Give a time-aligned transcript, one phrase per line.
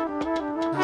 [0.00, 0.77] Ah.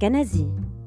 [0.00, 0.77] Lionel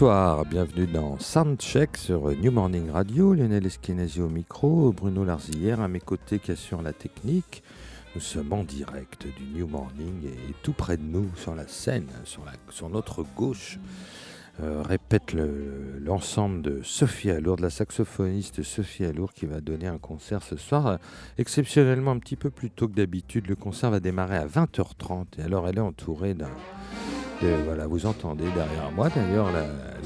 [0.00, 3.34] Bonsoir, bienvenue dans Soundcheck sur New Morning Radio.
[3.34, 7.64] Lionel Eskenazi au micro, Bruno Larzillière à mes côtés qui assure la technique.
[8.14, 12.06] Nous sommes en direct du New Morning et tout près de nous sur la scène,
[12.22, 13.80] sur, notre gauche.
[14.62, 19.98] Euh, répète l'ensemble de Sophie Alour, de la saxophoniste Sophie Alour qui va donner un
[19.98, 20.98] concert ce soir,
[21.38, 23.48] exceptionnellement un petit peu plus tôt que d'habitude.
[23.48, 26.54] Le concert va démarrer à 20h30 et alors elle est entourée d'un
[27.64, 29.48] voilà, vous entendez derrière moi d'ailleurs,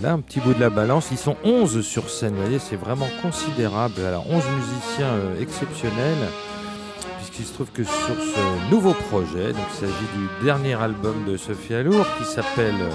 [0.03, 1.09] là, un petit bout de la balance.
[1.11, 3.95] Ils sont 11 sur scène, vous voyez, c'est vraiment considérable.
[4.07, 6.29] Alors 11 musiciens euh, exceptionnels,
[7.19, 11.37] puisqu'il se trouve que sur ce nouveau projet, donc il s'agit du dernier album de
[11.37, 12.91] Sophia Lour qui s'appelle euh,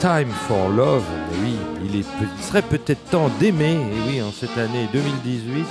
[0.00, 1.04] Time for Love.
[1.42, 1.54] oui,
[1.92, 2.04] il,
[2.42, 5.66] serait peut-être temps d'aimer, et oui, en cette année 2018.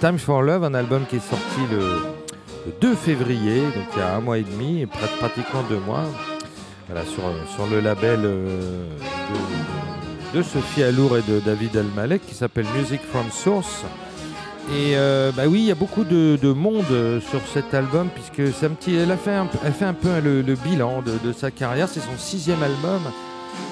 [0.00, 2.02] Time for Love, un album qui est sorti le,
[2.66, 4.86] le 2 février, donc il y a un mois et demi,
[5.18, 6.04] pratiquement deux mois
[7.56, 8.86] sur, le label euh,
[10.34, 13.84] de, Sophie Alour et de David Almalek qui s'appelle Music from Source.
[14.70, 18.54] Et euh, bah oui, il y a beaucoup de, monde euh, sur cet album puisque
[18.54, 21.88] c'est un elle a fait un, elle fait un peu le, bilan de, sa carrière.
[21.88, 23.00] C'est son sixième album.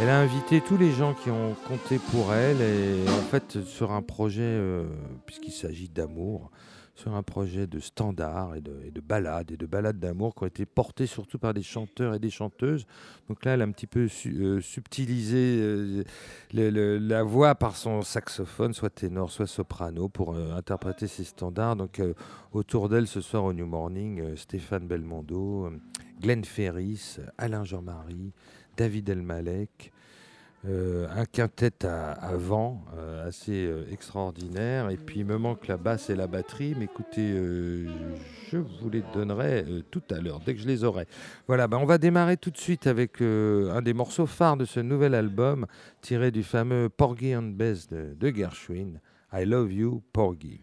[0.01, 3.93] Elle a invité tous les gens qui ont compté pour elle et en fait sur
[3.93, 4.59] un projet
[5.27, 6.51] puisqu'il s'agit d'amour
[7.01, 10.67] sur un projet de standard et de, ballades et de ballades d'amour qui ont été
[10.67, 12.87] portés surtout par des chanteurs et des chanteuses.
[13.29, 16.05] Donc là, elle a un petit peu euh, subtilisé euh,
[16.53, 21.77] la voix par son saxophone, soit ténor, soit soprano, pour euh, interpréter ces standards.
[21.77, 22.03] Donc
[22.53, 25.71] autour d'elle ce soir au New Morning, Stéphane Belmondo,
[26.21, 28.33] Glenn Ferris, Alain Jean-Marie,
[28.77, 29.91] David Elmalek.
[30.69, 34.91] Euh, un quintet à, vent euh, assez euh, extraordinaire.
[34.91, 36.75] Et puis il me manque la basse et la batterie.
[36.79, 37.35] Mais écoutez,
[38.51, 41.07] je vous les donnerai tout à l'heure, dès que je les aurai.
[41.47, 44.81] Voilà, ben on va démarrer tout de suite avec un des morceaux phares de ce
[44.81, 45.67] nouvel album,
[46.03, 49.01] tiré du fameux Porgy and Bess de, de Gershwin.
[49.33, 50.61] I Love You, Porgy.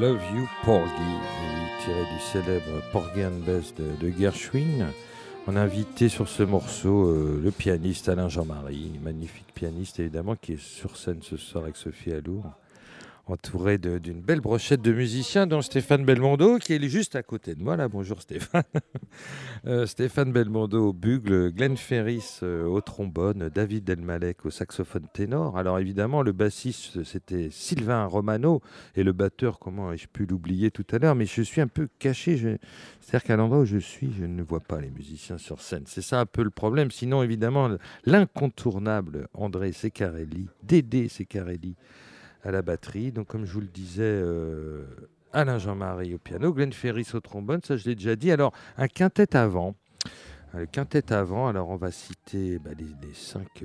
[0.00, 0.90] Love You Porgy,
[1.82, 4.88] tiré du célèbre Porgy and Bess de, Gershwin.
[5.46, 10.54] On a invité sur ce morceau euh, le pianiste Alain Jean-Marie, magnifique pianiste évidemment, qui
[10.54, 12.44] est sur scène ce soir avec Sophie Alour
[13.26, 17.62] entouré d'une belle brochette de musiciens, dont Stéphane Belmondo, qui est juste à côté de
[17.62, 17.76] moi.
[17.76, 18.62] Là, bonjour Stéphane.
[19.66, 25.58] Euh, Stéphane Belmondo au bugle, Glenn Ferris euh, au trombone, David Delmalek au saxophone ténor.
[25.58, 28.60] Alors évidemment, le bassiste, c'était Sylvain Romano,
[28.94, 31.88] et le batteur, comment ai-je pu l'oublier tout à l'heure, mais je suis un peu
[31.98, 32.36] caché.
[33.00, 35.84] C'est-à-dire qu'à l'endroit où je suis, je ne vois pas les musiciens sur scène.
[35.86, 36.92] C'est ça un peu le problème.
[36.92, 37.70] Sinon, évidemment,
[38.04, 41.74] l'incontournable André Secarelli, Dédé Secarelli,
[42.46, 43.12] à la batterie.
[43.12, 44.84] Donc, comme je vous le disais, euh,
[45.32, 48.30] Alain Jean-Marie au piano, Glenn Ferris au trombone, ça je l'ai déjà dit.
[48.30, 49.74] Alors, un quintet avant.
[50.54, 53.62] Le avant, alors on va citer bah, les, cinq,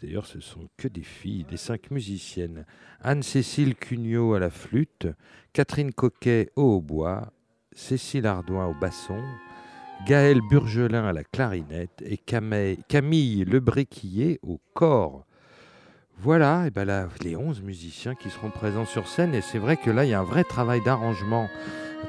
[0.00, 2.66] d'ailleurs ce sont que des filles, des cinq musiciennes.
[3.02, 5.06] Anne-Cécile Cugnot à la flûte,
[5.52, 7.32] Catherine Coquet au hautbois,
[7.70, 9.22] Cécile Ardouin au basson,
[10.04, 15.24] Gaël Burgelin à la clarinette et Camille, Camille Lebréquillet au corps.
[16.20, 19.34] Voilà, et ben les 11 musiciens qui seront présents sur scène.
[19.34, 21.48] Et c'est vrai que là, il y a un vrai travail d'arrangement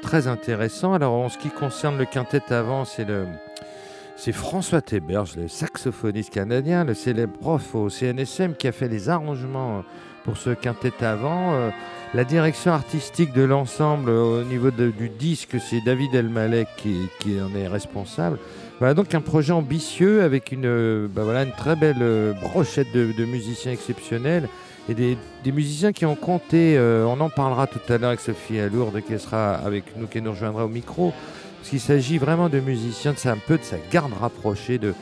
[0.02, 0.94] très intéressant.
[0.94, 6.94] Alors, en ce qui concerne le quintet avant, c'est François Théberge, le saxophoniste canadien, le
[6.94, 9.84] célèbre prof au CNSM, qui a fait les arrangements
[10.24, 11.54] pour ce quintet avant.
[11.54, 11.70] Euh,
[12.14, 17.66] la direction artistique de l'ensemble au niveau du disque, c'est David Elmalek qui en est
[17.66, 18.38] responsable.
[18.84, 21.24] Voilà donc un projet ambitieux avec une, euh, bah
[21.56, 24.46] très belle euh, brochette de, musiciens exceptionnels
[24.90, 26.76] et des, musiciens qui ont compté.
[26.76, 30.20] Euh, on en parlera tout à l'heure avec Sophie Alourde qui sera avec nous, qui
[30.20, 31.14] nous rejoindra au micro.
[31.56, 34.92] Parce qu'il s'agit vraiment de musiciens, c'est un peu de sa garde rapprochée de,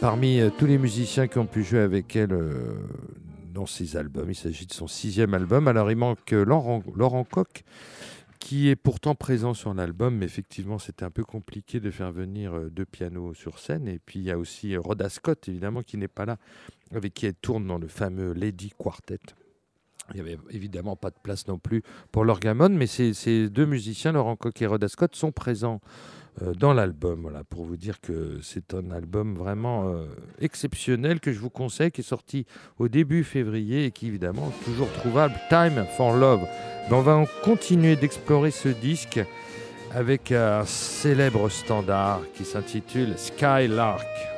[0.00, 2.34] parmi tous les musiciens qui ont pu jouer avec elle
[3.52, 4.30] dans ses albums.
[4.30, 5.68] Il s'agit de son sixième album.
[5.68, 7.62] Alors il manque Laurent, Laurent Coq
[8.42, 12.54] qui est pourtant présent sur l'album, mais effectivement, c'était un peu compliqué de faire venir
[12.54, 13.86] euh, deux pianos sur scène.
[13.86, 16.38] Et puis, il y a aussi euh, Rhoda Scott, évidemment, qui n'est pas là,
[16.92, 19.20] avec qui elle tourne dans le fameux Lady Quartet.
[20.10, 23.64] Il n'y avait évidemment pas de place non plus pour l'orgamone, mais ces, ces, deux
[23.64, 25.80] musiciens, Laurent Coq et Rhoda Scott, sont présents
[26.40, 27.30] dans l'album.
[27.50, 30.06] Pour vous dire que c'est un album vraiment euh,
[30.40, 32.46] exceptionnel que je vous conseille, qui est sorti
[32.78, 35.34] au début février et qui évidemment est toujours trouvable.
[35.48, 36.42] Time for Love.
[36.90, 39.20] Ben, on va continuer d'explorer ce disque
[39.94, 44.31] avec un célèbre standard qui s'intitule Skylark.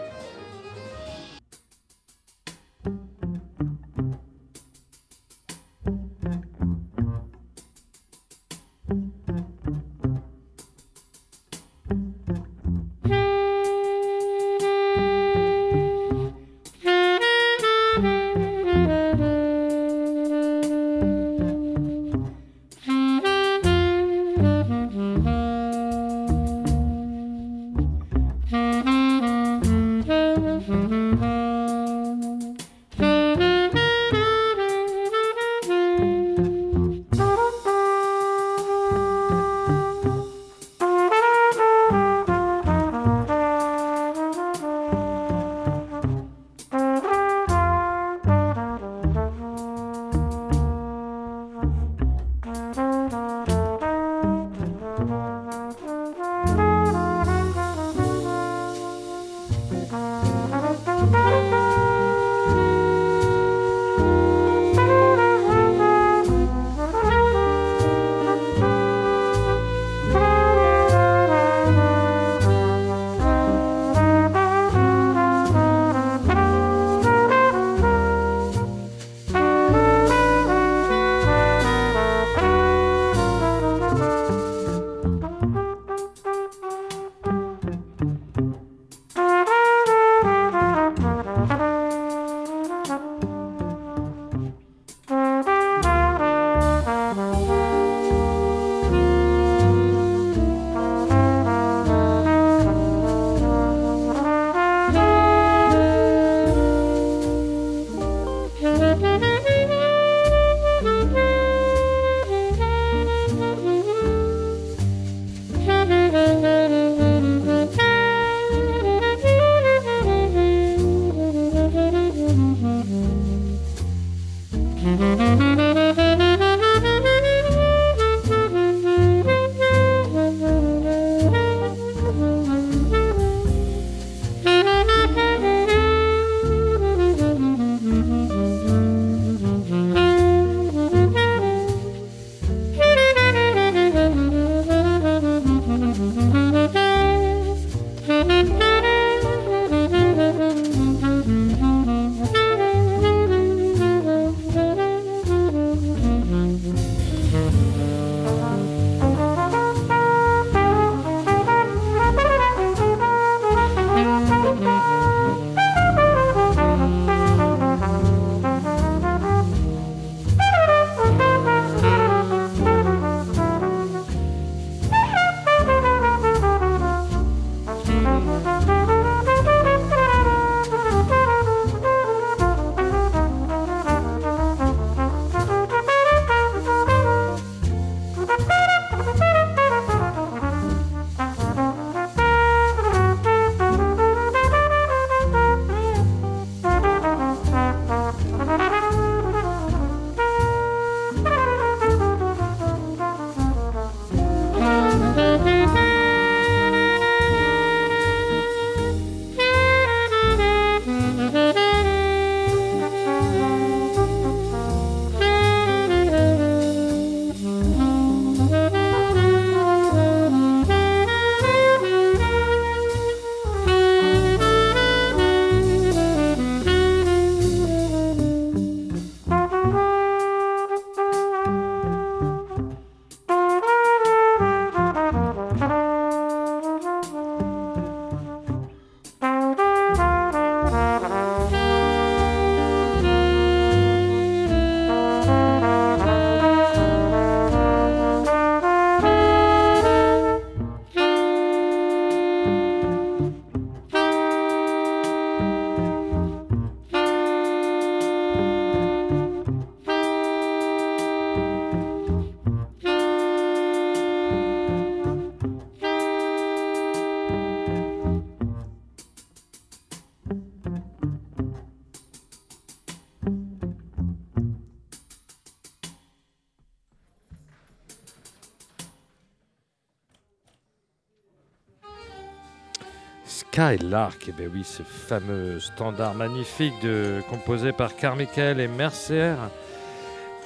[283.64, 289.34] Kyle Lark, et bien oui, ce fameux standard magnifique de, composé par Carmichael et Mercer.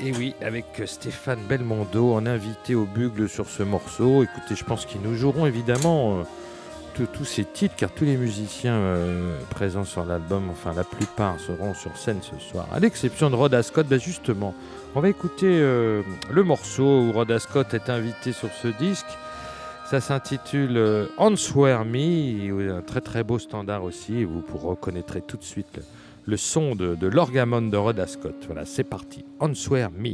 [0.00, 4.22] Et oui, avec Stéphane Belmondo en invité au bugle sur ce morceau.
[4.22, 6.20] Écoutez, je pense qu'ils nous joueront évidemment
[6.98, 11.40] euh, tous ces titres, car tous les musiciens euh, présents sur l'album, enfin la plupart,
[11.40, 13.86] seront sur scène ce soir, à l'exception de Rod Ascott.
[13.88, 14.54] Ben justement,
[14.94, 19.06] on va écouter euh, le morceau où Rod Ascott est invité sur ce disque.
[19.90, 24.22] Ça s'intitule Answer Me, un très très beau standard aussi.
[24.22, 25.80] vous reconnaîtrez tout de suite
[26.26, 28.36] le, son de, de l'orgamon de Rod Ascott.
[28.44, 29.24] Voilà, c'est parti.
[29.40, 30.12] Answer Me.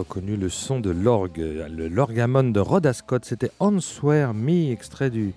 [0.00, 3.18] Reconnu le son de l'orgue, le l'orgamon de Rod Ascot.
[3.22, 5.34] C'était Answer Me, extrait du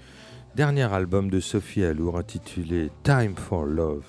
[0.56, 4.06] dernier album de Sophie Allour intitulé Time for Love.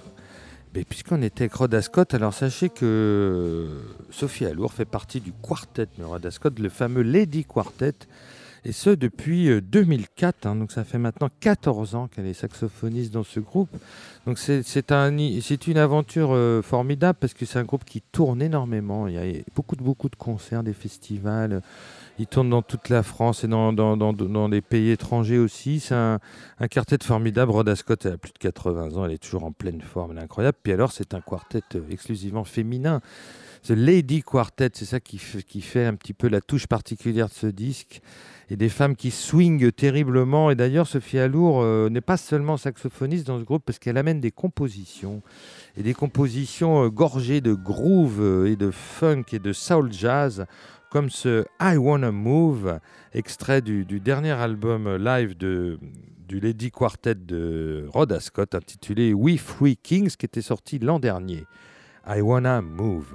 [0.73, 3.69] Mais puisqu'on était avec Rod Ascot, alors sachez que
[4.11, 7.95] Sophie Allour fait partie du quartet de Rod Ascot, le fameux Lady Quartet,
[8.65, 10.47] et ce depuis 2004.
[10.47, 10.57] Euh, hein.
[10.57, 13.71] donc ça fait maintenant 14 ans qu'elle est saxophoniste dans ce groupe.
[14.27, 19.07] Donc c'est un, une aventure euh, formidable parce que c'est un groupe qui tourne énormément.
[19.07, 21.61] Il y a beaucoup de, beaucoup de concerts, des festivals.
[22.19, 25.81] Il tourne dans toute la France et dans, dans, dans, dans des pays étrangers aussi.
[25.81, 26.21] C'est un,
[26.59, 27.51] un, quartet formidable.
[27.51, 30.19] Rhoda Scott, elle a plus de 80 ans, elle est toujours en pleine forme, elle
[30.19, 30.57] est incroyable.
[30.63, 33.01] Puis alors, c'est un quartet euh, exclusivement féminin.
[33.67, 37.47] Ce Lady Quartet, c'est ça qui, fait un petit peu la touche particulière de ce
[37.47, 38.03] disque
[38.51, 40.51] et des femmes qui swingent terriblement.
[40.51, 44.21] Et d'ailleurs, Sophie Alour euh, n'est pas seulement saxophoniste dans ce groupe parce qu'elle amène
[44.21, 45.23] des compositions
[45.79, 50.45] et des compositions euh, gorgées de groove euh, et de funk et de soul jazz
[50.91, 52.81] comme ce I Wanna Move,
[53.15, 55.79] extrait du, dernier album live du
[56.39, 61.47] Lady Quartet de Rod Ascott intitulé We Free Kings qui était sorti l'an dernier.
[62.07, 63.15] I Wanna Move.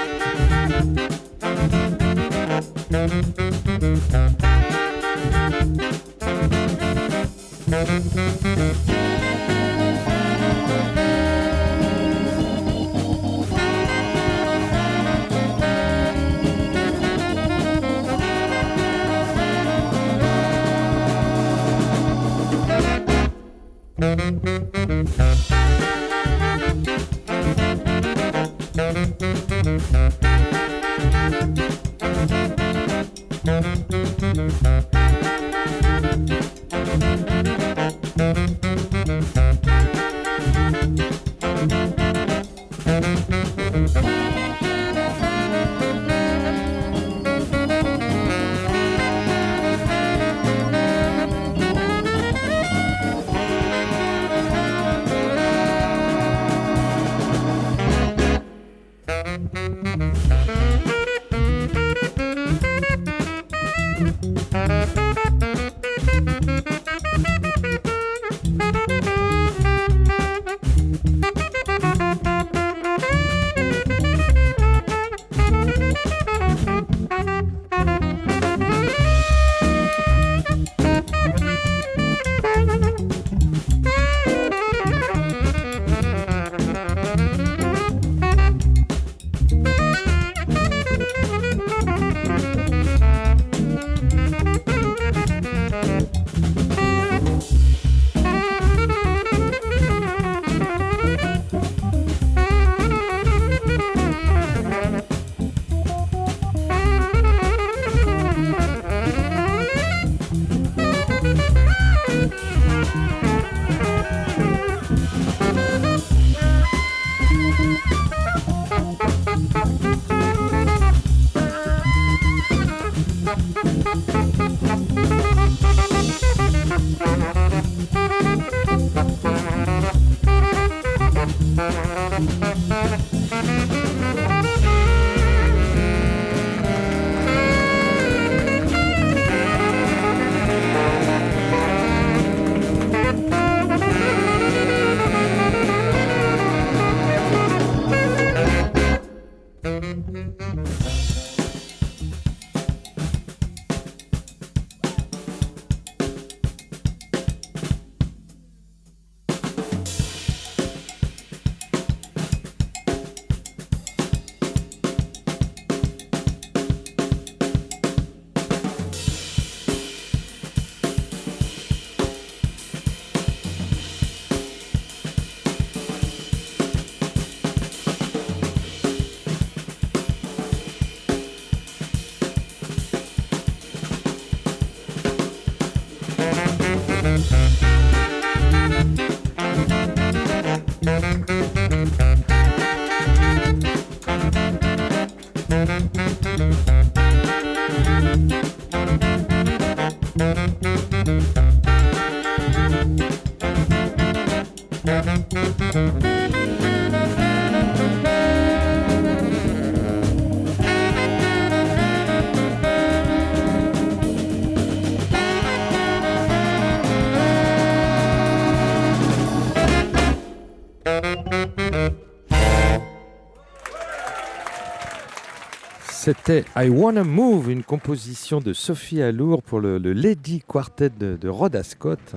[226.11, 231.15] C'était I Wanna Move, une composition de Sophie Alour pour le, le Lady Quartet de,
[231.15, 232.15] de Rhoda Scott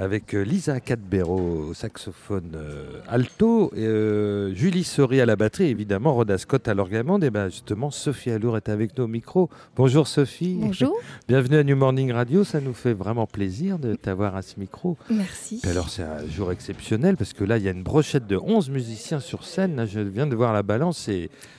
[0.00, 5.66] avec euh, Lisa Cadbero au saxophone euh, alto, et, euh, Julie Sori à la batterie,
[5.66, 7.22] évidemment, Rhoda Scott à l'orgamande.
[7.22, 9.50] Et ben justement, Sophie Alour est avec nous au micro.
[9.76, 10.56] Bonjour Sophie.
[10.58, 10.96] Bonjour.
[11.28, 12.44] Bienvenue à New Morning Radio.
[12.44, 14.96] Ça nous fait vraiment plaisir de t'avoir à ce micro.
[15.10, 15.60] Merci.
[15.64, 18.38] Et alors, c'est un jour exceptionnel parce que là, il y a une brochette de
[18.42, 19.76] 11 musiciens sur scène.
[19.76, 21.08] Là, je viens de voir la balance.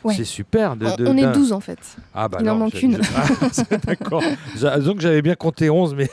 [0.04, 0.16] Ouais.
[0.16, 0.76] c'est super.
[0.76, 1.78] De, On, de- on est d'un- 12 en fait.
[2.16, 3.00] Ah bah Il en alors, manque une.
[3.16, 3.28] Ah,
[3.86, 4.24] D'accord.
[4.84, 6.10] Donc j'avais bien compté 11, mais,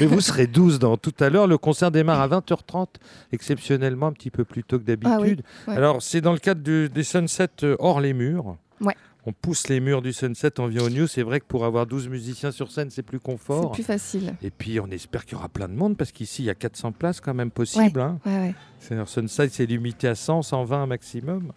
[0.00, 1.46] mais vous serez 12 dans tout à l'heure.
[1.46, 2.86] Le concert démarre à 20h30,
[3.32, 5.12] exceptionnellement un petit peu plus tôt que d'habitude.
[5.14, 5.36] Ah oui,
[5.68, 5.76] ouais.
[5.76, 8.56] Alors c'est dans le cadre du- des Sunsets euh, hors les murs.
[8.80, 8.94] Ouais.
[9.26, 11.06] On pousse les murs du Sunset, on vient au News.
[11.06, 13.72] C'est vrai que pour avoir 12 musiciens sur scène, c'est plus C'est confort.
[13.72, 14.34] plus facile.
[14.42, 16.54] Et puis on espère qu'il y aura plein de monde parce qu'ici il y a
[16.54, 18.00] 400 places quand même possible.
[18.00, 18.18] hein.
[18.24, 18.54] Ouais, ouais.
[18.78, 21.52] C'est-à-dire, Sunset c'est limité à 100, 120 maximum.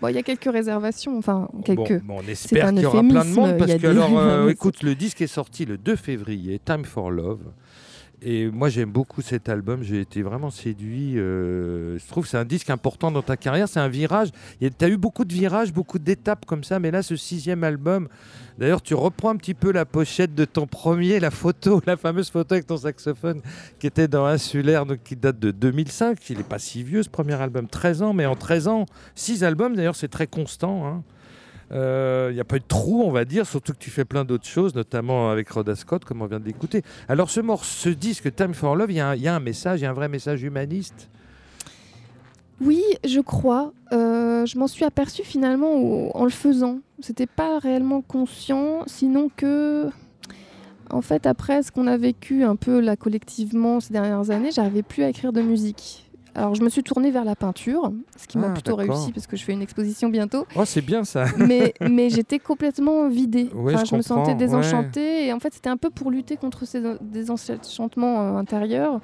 [0.00, 2.00] Bon, il y a quelques réservations, enfin quelques.
[2.00, 4.82] Bon, bon, on espère qu'il y aura plein de monde parce que alors, euh, écoute,
[4.82, 7.40] le disque est sorti le 2 février, Time for Love.
[8.24, 11.18] Et moi j'aime beaucoup cet album, j'ai été vraiment séduit.
[11.18, 14.28] euh, je trouve que c'est un disque important dans ta carrière, c'est un virage.
[14.60, 18.08] Tu as eu beaucoup de virages, beaucoup d'étapes comme ça, mais là ce sixième album,
[18.58, 22.30] d'ailleurs tu reprends un petit peu la pochette de ton premier, la photo, la fameuse
[22.30, 23.42] photo avec ton saxophone
[23.80, 26.18] qui était dans Insulaire, qui date de 2005.
[26.30, 29.42] Il n'est pas si vieux ce premier album, 13 ans, mais en 13 ans, 6
[29.42, 30.86] albums d'ailleurs c'est très constant.
[30.86, 31.02] hein.
[31.72, 34.04] Euh, Il n'y a pas eu de trou, on va dire, surtout que tu fais
[34.04, 36.82] plein d'autres choses, notamment avec Rhoda Scott, comme on vient de l'écouter.
[37.08, 39.86] Alors, ce morceau, ce disque Time for Love, il y, a un- message, il y
[39.86, 41.08] a un vrai message humaniste?
[42.60, 43.72] Oui, je crois.
[43.92, 46.78] Euh, je m'en suis aperçue finalement en le faisant.
[47.00, 49.88] C'était pas réellement conscient, sinon que.
[50.90, 54.82] En fait, après ce qu'on a vécu un peu là collectivement ces dernières années, j'arrivais
[54.82, 56.11] plus à écrire de musique.
[56.34, 59.26] Alors, je me suis tournée vers la peinture, ce qui m'a Ah, plutôt réussi parce
[59.26, 60.46] que je fais une exposition bientot.
[60.56, 61.26] Oh, c'est bien ça.
[61.36, 63.50] mais, mais j'étais complètement vidée.
[63.54, 65.26] Ouais, Enfin, je je, me sentais désenchantée.
[65.26, 69.00] Et en fait, c'était un peu pour lutter contre ces désenchantements euh, intérieurs.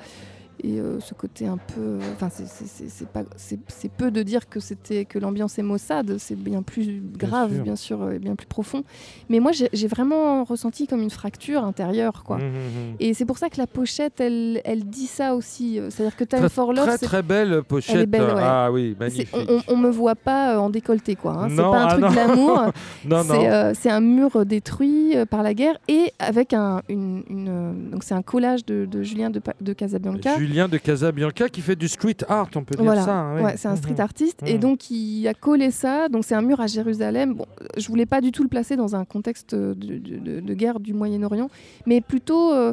[0.65, 1.99] Et euh, ce côté un peu.
[2.15, 5.57] Enfin, c'est- c'est- c'est c'est pas- c'est- c'est peu de dire que, c'était que l'ambiance
[5.59, 6.17] est maussade.
[6.19, 7.63] C'est bien plus grave, sûr.
[7.63, 8.83] bien sûr, euh, et bien plus profond.
[9.29, 12.25] Mais moi, j'ai vraiment ressenti comme une fracture intérieure.
[12.25, 12.39] Quoi.
[12.39, 12.95] Mhm, mhm.
[12.99, 15.79] Et c'est pour ça que la pochette, elle, elle dit ça aussi.
[15.79, 18.11] Euh, C'est-à-dire que Time for Love, très, c'est très belle pochette.
[18.11, 18.43] belle, ouais.
[18.43, 19.29] Ah oui, c'est- magnifique.
[19.69, 21.33] on, on, me voit pas euh, en décolleté, quoi.
[21.45, 21.49] hein.
[21.51, 22.05] C'est pas un ah truc
[23.09, 23.23] non.
[23.23, 27.49] C'est euh, c'est un mur détruit euh, par la guerre et avec un, une, une,
[27.49, 30.37] euh, donc c'est un collage de, de Julien de, de Casabianca.
[30.37, 33.03] Julien de Casabianca qui fait du street art, on peut dire Voilà.
[33.05, 33.15] ça.
[33.15, 33.43] hein, oui.
[33.43, 34.01] Ouais, c'est un street Mhm.
[34.01, 34.61] artiste et Mhm.
[34.61, 36.09] donc il a collé ça.
[36.09, 37.35] Donc c'est un mur à Jérusalem.
[37.35, 40.55] Bon, je voulais pas du tout le placer dans un contexte de, de- de- de
[40.55, 41.51] guerre du Moyen-Orient,
[41.87, 42.73] mais plutôt euh,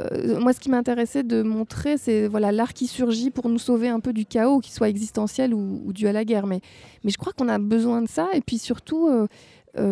[0.00, 3.88] euh, moi ce qui m'intéressait de montrer, c'est voilà l'art qui surgit pour nous sauver
[3.88, 6.46] un peu du chaos, qu'il soit existentiel ou, ou dû à la guerre.
[6.46, 6.60] Mais
[7.04, 9.08] mais je crois qu'on a besoin de ça et puis surtout.
[9.08, 9.26] euh,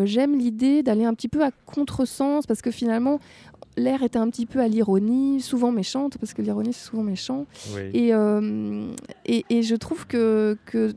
[0.04, 3.18] J'aime l'idée d'aller un petit peu à contresens parce que finalement,
[3.80, 7.46] l'air était un petit peu à l'ironie, souvent méchante, parce que l'ironie c'est souvent méchant.
[7.74, 7.82] Oui.
[7.94, 8.86] Et, euh,
[9.26, 10.92] et, et je trouve que, que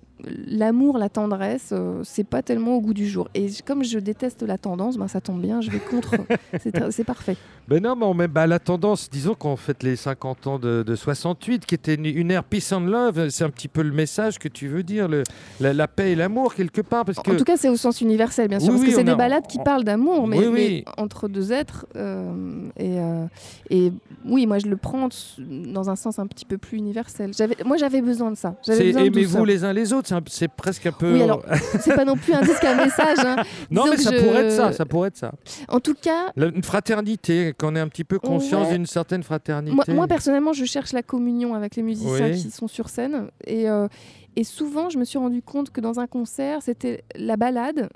[0.47, 3.27] l'amour, la tendresse, euh, c'est pas tellement au goût du jour.
[3.35, 6.15] Et comme je déteste la tendance, ben ça tombe bien, je vais contre.
[6.91, 7.35] c'est parfait.
[7.67, 10.83] Ben non, mais on met bah, la tendance, disons qu'on fête les 50 ans de,
[10.83, 13.91] de 68, qui était une, une ère peace and love, c'est un petit peu le
[13.93, 15.23] message que tu veux dire, le,
[15.61, 17.31] la, la paix et l'amour quelque part, parce que...
[17.31, 19.11] En tout cas, c'est au sens universel, bien sûr, Oui, parce oui, que c'est des
[19.11, 20.85] a- balades qui parlent d'amour, mais, Oui, mais oui.
[20.97, 21.85] entre deux êtres.
[21.95, 22.33] euh,
[22.77, 23.25] et, euh,
[23.69, 23.93] et
[24.25, 25.07] oui, moi, je le prends
[25.39, 27.31] dans un sens un petit peu plus universel.
[27.65, 28.55] Moi, j'avais besoin de ça.
[28.67, 31.13] Aimez-vous les uns les autres, c'est un- presque un peu...
[31.13, 31.43] Oui, alors,
[31.79, 33.17] c'est pas non plus un disque à message.
[33.19, 33.37] hein.
[33.71, 35.31] non, mais ça je- pourrait être ça, ça pourrait être ça.
[35.69, 38.73] En tout cas, La- une fraternité, qu'on ait un petit peu conscience Ouais.
[38.77, 39.75] d'une certaine fraternité.
[39.75, 42.41] Moi, moi, personnellement, je cherche la communion avec les musiciens Oui.
[42.41, 43.29] qui sont sur scène.
[43.45, 43.87] Et, euh,
[44.35, 47.89] et souvent, je me suis rendu compte que dans un concert, c'était la balade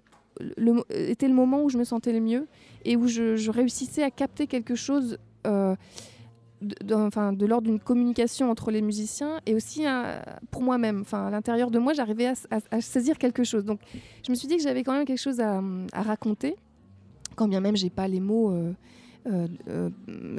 [0.58, 2.48] le, était le moment où je me sentais le mieux
[2.86, 5.76] et où je, je réussissais à capter quelque chose euh,
[6.62, 10.20] de, enfin, de l'ordre d'une communication entre les musiciens et aussi euh,
[10.52, 11.02] pour moi-même.
[11.02, 12.34] Enfin, à l'intérieur de moi, j'arrivais
[12.72, 13.66] à, saisir quelque chose.
[13.66, 13.80] Donc,
[14.26, 15.62] je me suis dit que j'avais quand même quelque chose à,
[15.94, 16.56] à raconter,
[17.36, 18.52] quand bien même j'ai pas les mots.
[18.52, 18.74] euh,
[19.30, 19.90] euh, euh,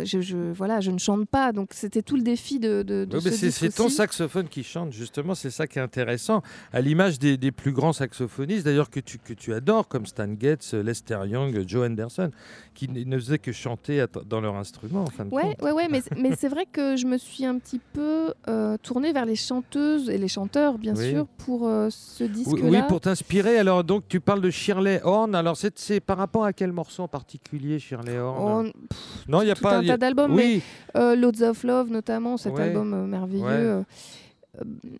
[0.04, 1.52] je, je- voilà, je ne chante pas.
[1.52, 5.34] Donc c'était tout le défi de, de, de ce c'est ton saxophone qui chante, justement,
[5.34, 9.18] c'est ça qui est intéressant, à l'image des, des plus grands saxophonistes, d'ailleurs, que tu,
[9.18, 12.30] que tu adores, comme Stan Getz, Lester Young, Joe Anderson,
[12.74, 16.02] qui ne faisaient que chanter dans leur instrument, en fin de Ouais, ouais, ouais, mais,
[16.16, 20.08] mais c'est vrai que je me suis un petit peu euh, tournée vers les chanteuses
[20.10, 21.10] et les chanteurs, bien Oui.
[21.10, 22.68] sûr, pour euh, ce disque-là.
[22.70, 23.58] oui, pour t'inspirer.
[23.58, 25.34] Alors, donc, tu parles de Shirley Horn.
[25.34, 29.50] Alors, c'est par rapport à quel morceau en particulier, Shirley Horn pff, Non, il n'y
[29.50, 29.78] a tout pas.
[29.78, 30.62] un il y a- tas d'albums, mais Oui,
[30.96, 32.62] euh, Loads of Love, notamment, cet Ouais.
[32.62, 33.44] album euh, merveilleux.
[33.44, 33.50] Ouais.
[33.52, 33.82] euh,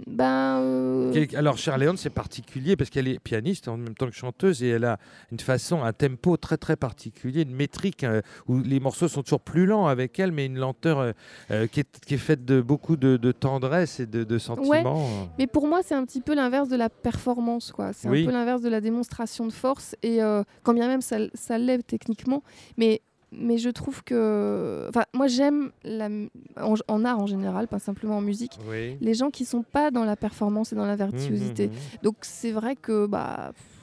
[0.07, 4.69] ben, Alors, Horn, c'est particulier parce qu'elle est pianiste en même temps que chanteuse et
[4.69, 4.99] elle a
[5.33, 8.07] une façon, un tempo très très particulier, une métrique
[8.47, 11.13] où les morceaux sont toujours plus lents avec elle, mais une lenteur
[11.73, 15.29] qui, est, qui est faite de beaucoup de, de tendresse et de, de sentiments.
[15.39, 17.93] Mais pour moi, c'est un petit peu l'inverse de la performance, quoi.
[17.93, 18.23] C'est Oui.
[18.23, 20.19] un peu l'inverse de la démonstration de force, et
[20.63, 22.43] quand bien même ça, ça l'est techniquement,
[22.77, 26.09] mais mais je trouve que, enfin, moi j'aime la
[26.61, 28.97] en, en art en général, pas simplement en musique, Oui.
[29.01, 31.67] les gens qui sont pas dans la performance et dans la virtuosité.
[31.67, 31.79] Mhm, mhm.
[32.03, 33.78] Donc c'est vrai que bah pff,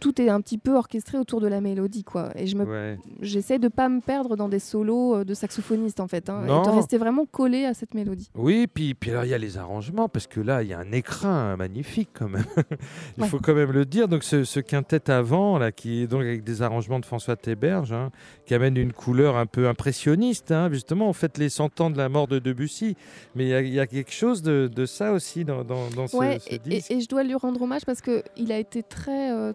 [0.00, 2.30] tout est un petit peu orchestré autour de la mélodie, quoi.
[2.36, 2.98] Et je me Ouais.
[3.20, 6.46] j'essaie de pas me perdre dans des solos euh, de saxophonistes en fait, hein, et
[6.46, 6.62] de Non.
[6.76, 8.30] rester vraiment collé à cette mélodie.
[8.34, 10.78] Oui, puis, puis alors il y a les arrangements, parce que là, il y a
[10.78, 12.44] un écrin magnifique quand même.
[13.16, 13.28] il Ouais.
[13.28, 14.08] faut quand même le dire.
[14.08, 17.92] Donc ce, ce quintet avant, là, qui est donc avec des arrangements de François Théberge,
[17.92, 18.10] hein,
[18.46, 20.50] qui amène une couleur un peu impressionniste.
[20.52, 20.68] hein.
[20.72, 22.96] Justement, on fête les 100 ans de la mort de Debussy.
[23.34, 25.88] Mais il y a- il y, a quelque chose de, de ça aussi dans, dans,
[25.90, 26.90] dans ce, Ouais, ce et, disque.
[26.90, 29.03] et- et je dois lui rendre hommage parce que il a été très.
[29.10, 29.52] Euh,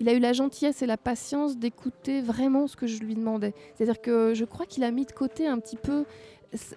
[0.00, 3.54] il a eu la gentillesse et la patience d'écouter vraiment ce que je lui demandais.
[3.74, 6.04] C'est-à-dire que je crois qu'il a mis de côté un petit peu,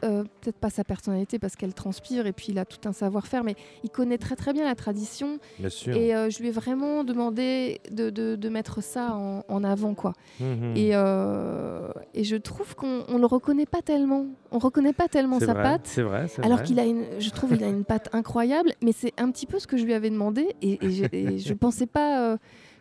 [0.04, 3.44] euh, peut-être pas sa personnalité parce qu'elle transpire et puis il a tout un savoir-faire,
[3.44, 5.96] mais il connaît très très bien la tradition Bien sûr.
[5.96, 9.94] et euh, je lui ai vraiment demandé de, de- de mettre ça en, en avant,
[9.96, 10.14] quoi.
[10.40, 10.74] Mhm.
[10.76, 14.26] Et, euh, et je trouve qu'on on le reconnaît pas tellement.
[14.52, 15.82] On reconnaît pas tellement sa vrai, patte.
[15.86, 16.28] C'est vrai.
[16.28, 19.32] c'est Alors qu'il a une, je trouve, il a une patte incroyable, mais c'est un
[19.32, 22.34] petit peu ce que je lui avais demandé et, et je, et je pensais pas,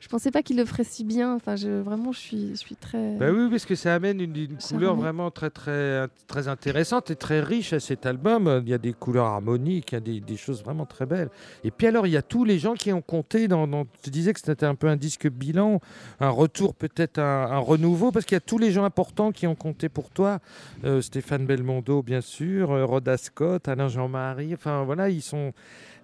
[0.03, 1.33] je pensais pas qu'il le ferait si bien.
[1.37, 3.15] Enfin, je, vraiment, je suis, je suis très.
[3.19, 7.17] Bah oui, parce que ça amène une, une couleur vraiment très, très, très intéressante et
[7.17, 8.63] très riche à cet album.
[8.65, 11.31] Il y a des couleurs harmoniques, il y a des, des choses vraiment très belles.
[11.63, 13.47] Et puis alors, il y a tous les gens qui ont compté.
[13.47, 15.81] Dans, dans- tu disais que c'était un peu un disque bilan,
[16.19, 19.47] un retour, peut-être un, un renouveau, parce qu'il y a tous les gens importants qui
[19.47, 20.41] ont compté pour toi.
[20.85, 24.53] Euh, Stéphane Belmondo, bien sûr, euh, Rhoda Scott, Alain Jean-Marie.
[24.55, 25.53] Enfin, voilà, ils sont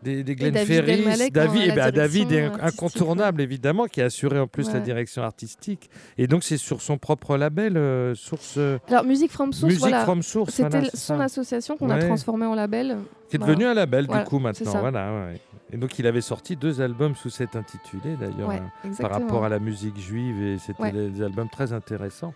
[0.03, 1.31] des, des Glenn David Ferris.
[1.31, 4.81] David, eh la ben, David est artistique, incontournable, évidemment, qui a assuré en plus la
[4.81, 5.91] direction artistique.
[6.17, 9.81] Et donc, c'est sur son propre label, euh, Source euh, Alors, Music from Source, Music
[9.81, 10.05] voilà.
[10.05, 10.55] from Source.
[10.55, 11.23] C'était voilà, son ça.
[11.23, 12.99] association qu'on a transformée en label.
[13.29, 14.81] Qui est devenu un label, Voilà, du coup, maintenant.
[14.81, 15.41] Voilà, ouais.
[15.71, 18.49] Et donc, il avait sorti deux albums sous cet intitulé, d'ailleurs.
[18.49, 20.93] Ouais, hein, par rapport à la musique juive et c'était Ouais.
[20.93, 22.33] des, albums très intéressants.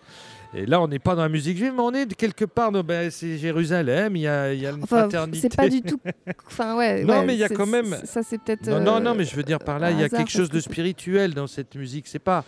[0.52, 2.84] Et là, on n'est pas dans la musique juive, mais on est quelque part, dans-
[2.84, 5.48] ben, c'est Jérusalem, il y a, y a une Enfin, fraternité.
[5.48, 5.98] c'est pas du tout.
[6.46, 7.04] Enfin, ouais.
[7.04, 8.68] Non, mais il y a quand même- Ça, c'est peut-être.
[8.68, 10.50] Non, non, non, euh, mais je veux dire par là, il y a quelque chose
[10.50, 12.06] de spirituel dans cette musique.
[12.08, 12.44] C'est pas.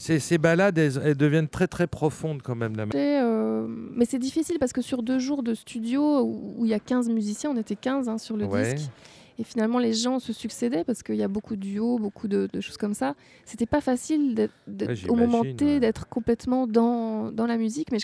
[0.00, 2.74] Ces, ces balades, elles, elles deviennent très très profondes quand même.
[2.94, 6.78] Euh, mais c'est difficile parce que sur deux jours de studio où il y a
[6.80, 8.72] 15 musiciens, on était 15 hein, sur le Ouais.
[8.72, 8.88] disque,
[9.38, 12.48] et finalement les gens se succédaient parce qu'il y a beaucoup de duos, beaucoup de,
[12.50, 13.14] de choses comme ça.
[13.44, 15.80] C'était pas facile Ouais, au moment T ouais.
[15.80, 17.98] d'être complètement dans, dans la musique, mais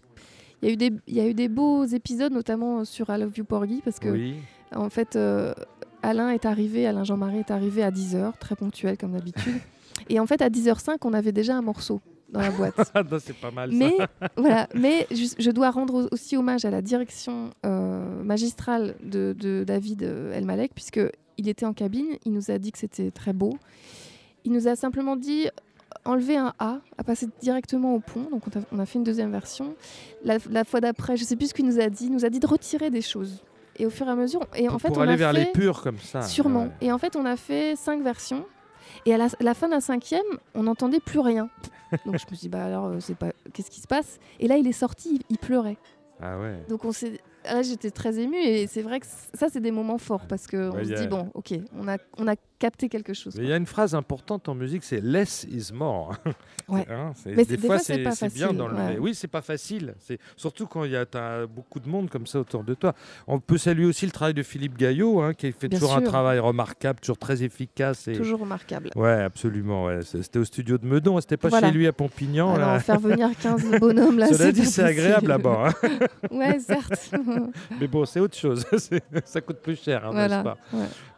[0.61, 3.19] il y, a eu des, il y a eu des beaux épisodes, notamment sur I
[3.19, 4.35] Love You Porgy, parce que Oui.
[4.75, 5.55] en fait, euh,
[6.03, 9.55] Alain est arrivé, Alain Jean-Marie est arrivé à 10h, très ponctuel comme d'habitude.
[10.09, 12.75] Et en fait, à 10h05, on avait déjà un morceau dans la boîte.
[13.21, 13.71] C'est pas mal.
[13.71, 13.77] ça.
[13.77, 13.93] Mais
[14.37, 19.35] voilà, mais je, je dois rendre au- aussi hommage à la direction euh, magistrale de,
[19.39, 21.01] de David euh, Elmalek, puisque
[21.39, 23.59] il était en cabine, il nous a dit que c'était très beau.
[24.45, 25.49] Il nous a simplement dit
[26.05, 28.29] enlever un A, à passer directement au pont.
[28.31, 29.75] Donc on a, on a fait une deuxième version.
[30.25, 32.07] La, la fois d'après, je sais plus ce qu'il nous a dit.
[32.07, 33.43] Il nous a dit de retirer des choses.
[33.79, 35.33] Et au fur et à mesure, et en Pour, fait, pour on aller a vers
[35.33, 36.23] fait les purs comme ça.
[36.23, 36.63] sûrement.
[36.65, 36.71] ouais.
[36.81, 38.47] Et en fait, on a fait cinq versions.
[39.07, 41.49] Et à la, la fin de la cinquième, on n'entendait plus rien.
[42.05, 44.19] Donc je me suis dit, bah alors, euh, c'est pas, qu'est-ce qui se passe?
[44.41, 45.77] Et là, il est sorti, il, il pleurait.
[46.21, 46.65] Ah ouais.
[46.69, 49.99] Donc on s'est, là, j'étais très émue et c'est vrai que ça, c'est des moments
[49.99, 52.35] forts parce que on Ouais, se y a- dit bon, ok, on a, on a
[52.59, 53.35] capté quelque chose.
[53.39, 56.15] Il y a une phrase importante en musique, c'est less is more.
[56.69, 56.85] Ouais.
[56.91, 58.95] Hein, Mais des, fois, c'est bien facile, d'enlever.
[58.95, 58.99] ouais.
[58.99, 59.95] Oui, c'est pas facile.
[60.01, 62.93] C'est surtout quand il y a beaucoup de monde comme ça autour de toi.
[63.29, 66.01] On peut saluer aussi le travail de Philippe Gaillot, hein, qui fait Bien toujours un
[66.03, 68.09] travail remarquable, toujours très efficace.
[68.09, 68.15] Et...
[68.15, 68.91] Toujours remarquable.
[68.97, 69.85] Ouais, absolument.
[69.85, 70.01] ouais.
[70.03, 71.69] C'était au studio de Meudon, c'était pas Voilà.
[71.69, 72.53] chez lui à Pompignan.
[72.55, 72.81] Alors là.
[72.81, 75.69] faire venir 15 bonhommes là, Cela dit, c'est agréable là-bas.
[75.85, 75.89] hein.
[76.33, 77.13] Ouais, certes.
[77.81, 78.67] Mais bon, c'est autre chose.
[79.25, 80.43] Ça coûte plus cher, hein, n'est-ce voilà.
[80.43, 80.59] pas?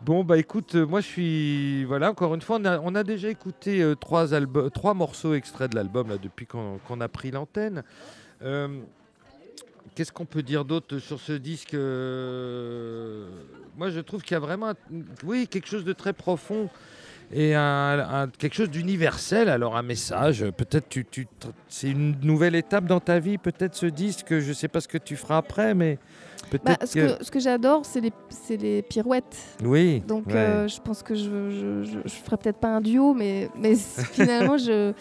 [0.03, 1.85] Bon, bah écoute, euh, moi je suis.
[1.85, 6.47] Voilà, encore une fois, on a, déjà écouté euh, trois, morceaux extraits de l'album depuis
[6.47, 7.83] qu'on a pris l'antenne.
[8.43, 8.81] Euh,
[9.97, 11.81] Qu'est-ce qu'on peut dire d'autre sur ce disque Moi,
[13.91, 14.73] je trouve qu'il y a vraiment,
[15.25, 16.71] oui, quelque chose de très profond
[17.33, 19.49] et un, un- quelque chose d'universel.
[19.49, 20.45] Alors, un message.
[20.57, 21.27] Peut-être tu, tu,
[21.69, 23.39] c'est une nouvelle étape dans ta vie.
[23.39, 24.39] Peut-être ce disque.
[24.39, 25.99] Je sais pas ce que tu feras après, mais
[26.51, 28.13] peut-être Bah, ce que, j'adore, c'est les,
[28.57, 29.37] les pirouettes.
[29.63, 30.01] oui.
[30.07, 30.35] Donc ouais.
[30.37, 33.75] euh, je pense que je, je, je, je ferai peut-être pas un duo, mais, mais
[34.13, 34.93] finalement, je,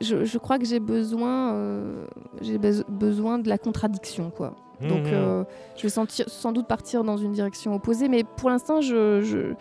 [0.00, 2.04] je, crois que j'ai besoin, euh,
[2.42, 4.30] j'ai bes- besoin de la contradiction.
[4.30, 4.54] Quoi.
[4.82, 5.10] Donc Mhm.
[5.12, 5.44] euh,
[5.76, 9.54] je vais sentir, sans doute partir dans une direction opposée, mais pour l'instant, je,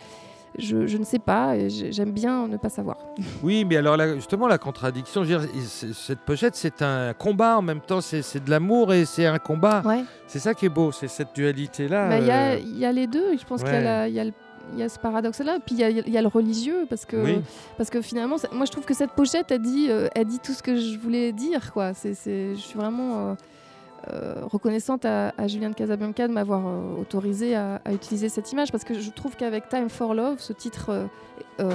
[0.58, 2.97] je, ne sais pas j'aime bien ne pas savoir.
[3.43, 5.41] Oui, mais alors là, justement, la contradiction, dire,
[5.93, 9.82] cette pochette, c'est un combat en même temps, c'est de l'amour et c'est un combat.
[9.86, 10.03] Ouais.
[10.28, 12.10] C'est ça qui est beau, c'est cette dualité-là.
[12.10, 14.34] Bah, Il y, a, euh, y a les deux, je pense qu'il y a y,
[14.78, 17.41] y ce paradoxe-là, puis il y a, le religieux, parce que, Oui.
[17.78, 20.53] parce que finalement, moi je trouve que cette pochette, elle dit, euh, elle dit tout
[20.53, 21.72] ce que je voulais dire.
[21.74, 21.93] Quoi.
[21.93, 22.16] C'est,
[22.56, 23.34] je suis vraiment euh,
[24.43, 28.72] reconnaissante à, à Julien de Casabianca de m'avoir euh, autorisé à, à utiliser cette image,
[28.72, 31.06] parce que je trouve qu'avec Time for Love, ce titre euh,
[31.60, 31.72] euh,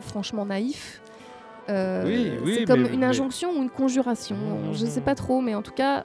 [0.00, 1.00] franchement naïf,
[1.68, 4.36] euh, Oui, oui, c'est comme mais- une mais- injonction ou une conjuration.
[4.36, 4.74] Mhm.
[4.74, 6.04] Je ne sais pas trop, mais en tout cas,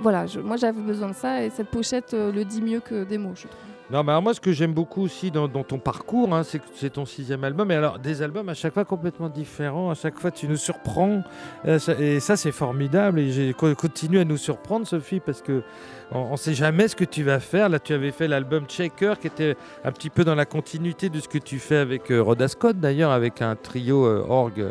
[0.00, 3.04] voilà, je- moi j'avais besoin de ça et cette pochette euh, le dit mieux que
[3.04, 3.71] des mots, je trouve.
[3.92, 6.64] Non, mais alors moi, ce que j'aime beaucoup aussi dans, ton parcours, hein, c'est que
[6.74, 7.70] c'est ton sixième album.
[7.70, 9.90] Et alors, des albums à chaque fois complètement différents.
[9.90, 11.22] À chaque fois, tu nous surprends.
[11.66, 13.20] Euh, Et ça, c'est formidable.
[13.20, 15.62] Et j'ai- co- continue à nous surprendre, Sophie, parce que
[16.10, 17.68] on ne sait jamais ce que tu vas faire.
[17.68, 21.20] Là, tu avais fait l'album Shaker, qui était un petit peu dans la continuité de
[21.20, 24.68] ce que tu fais avec euh, Scott, d'ailleurs, avec un trio euh, orgue.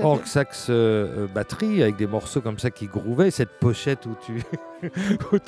[0.00, 4.16] Orgue sax euh, euh, batterie avec des morceaux comme ça qui groovaient cette pochette où
[4.24, 4.42] tu
[5.32, 5.38] où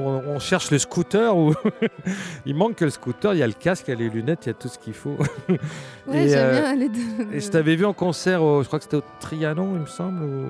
[0.00, 1.54] on, on cherche le scooter où
[2.46, 4.46] il manque que le scooter il y a le casque il y a les lunettes
[4.46, 5.16] il y a tout ce qu'il faut.
[6.08, 7.00] Ouais, Et, j'aime euh, bien les deux.
[7.32, 9.86] et je t'avais vu en concert au- je crois que c'était au Trianon il me
[9.86, 10.46] semble ou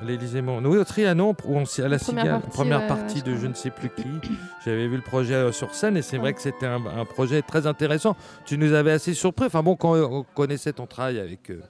[0.00, 0.70] à l'Élysée Montmartre.
[0.70, 3.70] oui au Trianon où on, à la Cigale partie, première partie de je ne sais
[3.70, 4.06] plus qui.
[4.64, 7.66] J'avais vu le projet sur scène et c'est vrai que c'était un, un projet très
[7.68, 8.16] intéressant.
[8.44, 9.46] Tu nous avais assez surpris.
[9.46, 11.60] Enfin bon quand on connaissait ton travail avec euh,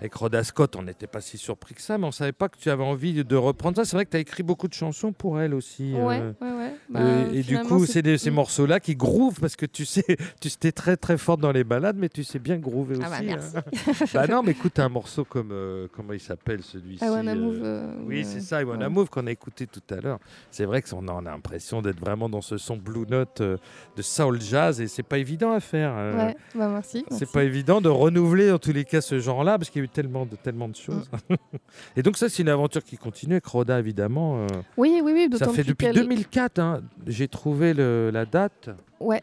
[0.00, 2.58] avec Rhoda Scott, on n'était pas si surpris que ça, mais on savait pas que
[2.58, 3.84] tu avais envie de, reprendre ça.
[3.84, 5.92] C'est vrai que tu as écrit beaucoup de chansons pour elle aussi.
[5.94, 6.74] Ouais, euh, ouais, ouais.
[6.88, 10.04] Bah, euh, et du coup, c'est des- ces morceaux-là qui groovent parce que tu sais,
[10.40, 13.16] tu étais très très forte dans les balades, mais tu sais bien groover Ah bah,
[13.16, 13.26] aussi.
[13.26, 13.56] merci.
[13.56, 14.06] hein.
[14.14, 17.62] bah non, mais écoute, un morceau comme euh, comment il s'appelle celui-ci I Wanna Move,
[18.06, 18.88] Oui, c'est ça, I Wanna.
[18.88, 20.18] Move qu'on a écouté tout à l'heure.
[20.50, 23.56] C'est vrai qu'on a, on a l'impression d'être vraiment dans ce son blue note euh,
[23.96, 25.92] de soul jazz et c'est pas évident à faire.
[25.96, 27.04] euh, Ouais, bah merci.
[27.10, 30.26] c'est pas évident de renouveler en tous les cas ce genre-là parce qu'il eu tellement
[30.26, 31.10] de, tellement de choses.
[31.96, 34.42] Et donc ça c'est une aventure qui continue avec Roda évidemment.
[34.42, 35.28] euh, Oui, oui, oui.
[35.38, 36.58] ça fait depuis qu'elle- 2004.
[36.58, 38.70] hein, J'ai trouvé le- la date.
[39.00, 39.22] Ouais.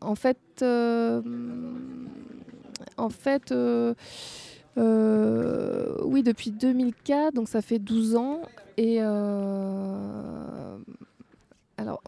[0.00, 1.22] En fait, euh,
[2.98, 3.94] en fait, euh,
[4.76, 8.40] euh, oui, depuis 2004, donc ça fait 12 ans.
[8.76, 10.76] Et euh,
[11.78, 12.02] alors,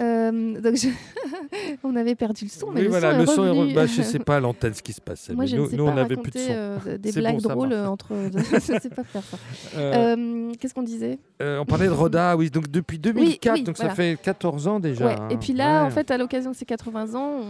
[0.00, 0.88] euh, euh, donc je-
[1.84, 3.58] on avait perdu le son, mais oui le voilà, son le est son est re-
[3.58, 3.74] revenu.
[3.74, 5.34] bah, je sais pas à l'antenne ce qui se passait.
[5.34, 6.46] Moi, mais nous, ne nous, on n'avait plus de son.
[6.50, 8.08] euh, des blagues bon, drôles entre.
[8.34, 9.36] je sais pas faire ça.
[9.76, 11.18] Euh, Euh, Qu'est-ce qu'on disait?
[11.40, 13.90] euh, on parlait de Roda, oui, donc depuis 2004, oui, donc voilà.
[13.90, 15.06] ça fait 14 ans déjà.
[15.06, 15.28] Ouais, hein.
[15.30, 15.86] Et puis là, Ouais.
[15.86, 17.40] en fait, à l'occasion de ses 80 ans,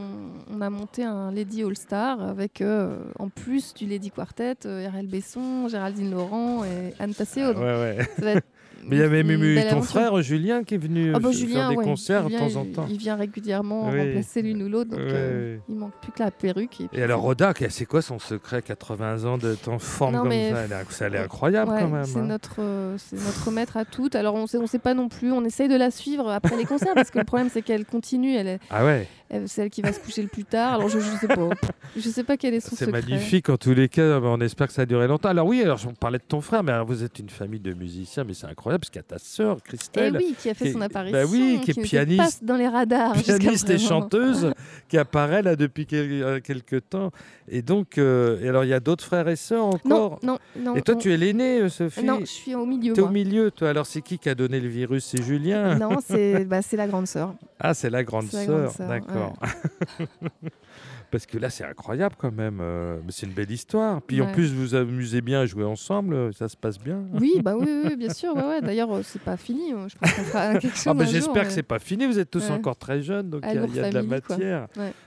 [0.51, 4.55] on, on a monté un Lady All Star avec, euh, en plus du Lady Quartet,
[4.67, 7.99] euh, RL Besson, Géraldine Laurent et Anne ouais.
[8.17, 8.47] ça va être
[8.87, 11.71] Mais il y avait même eu ton frère Julien qui est venu bah, Julien, faire
[11.71, 12.87] des ouais, concerts de temps en temps.
[12.91, 13.99] Il, vient régulièrement Oui.
[13.99, 16.81] remplacer l'une ou l'autre, donc Ouais, euh, il manque plus que la perruque.
[16.81, 20.21] Et, puis Et alors Roda, c'est quoi son secret 80 ans de temps forme Non,
[20.21, 20.67] comme mais- ça?
[20.91, 22.05] Ça est incroyable Ouais, quand même.
[22.05, 22.25] C'est hein.
[22.25, 24.15] notre, euh, notre maître à toutes.
[24.15, 25.33] Alors on sait, on sait pas non plus.
[25.33, 28.35] On essaye de la suivre après les concerts parce que le problème c'est qu'elle continue.
[28.35, 30.75] Elle est, Ah ouais, elle- c'est elle qui va se coucher le plus tard.
[30.75, 31.49] Alors je, je sais pas.
[31.97, 34.21] Je sais pas quel est son c'est magnifique en tous les cas.
[34.23, 35.29] On espère que ça a duré longtemps.
[35.31, 38.25] Alors oui, alors on parlait de ton frère, mais vous êtes une famille de musiciens,
[38.25, 40.65] mais c'est incroyable parce qu'il y a ta sœur Eh Christelle, oui, qui a fait
[40.67, 41.29] qui est- son bah apparition.
[41.31, 42.41] oui, qui est pianiste.
[42.41, 43.15] pas dans les radars.
[43.15, 44.53] pianiste et chanteuse,
[44.89, 47.11] qui apparaît là depuis euh, quelques temps.
[47.55, 50.21] Et donc, euh, et alors il y a d'autres frères et sœurs Non, encore.
[50.23, 50.75] non, non.
[50.75, 52.03] et toi, on- tu es l'aîné, euh, Sophie.
[52.03, 52.95] Non, je suis au milieu.
[52.95, 53.13] T'es au moi.
[53.13, 53.69] milieu, toi.
[53.69, 55.05] Alors c'est qui qui a donné le virus?
[55.05, 55.75] C'est Julien?
[55.79, 57.35] Non, c'est bah, la grande sœur.
[57.61, 59.35] Ah, c'est la sœur, grande sœur, d'accord.
[61.13, 62.59] Parce que là, c'est incroyable quand même.
[62.61, 64.01] euh, mais c'est une belle histoire.
[64.03, 67.03] Puis en plus, vous vous amusez bien à jouer ensemble, euh, ça se passe bien.
[67.13, 68.35] Oui, bah oui, oui, oui, bien sûr.
[68.35, 68.61] ouais, ouais.
[68.63, 69.73] D'ailleurs, euh, c'est pas fini.
[69.75, 70.87] euh, Je pense qu'on fera quelque chose.
[70.87, 72.07] Ah bah, J'espère que mais- c'est pas fini.
[72.07, 74.67] Vous êtes tous encore très jeunes, donc il y a, y de la matière.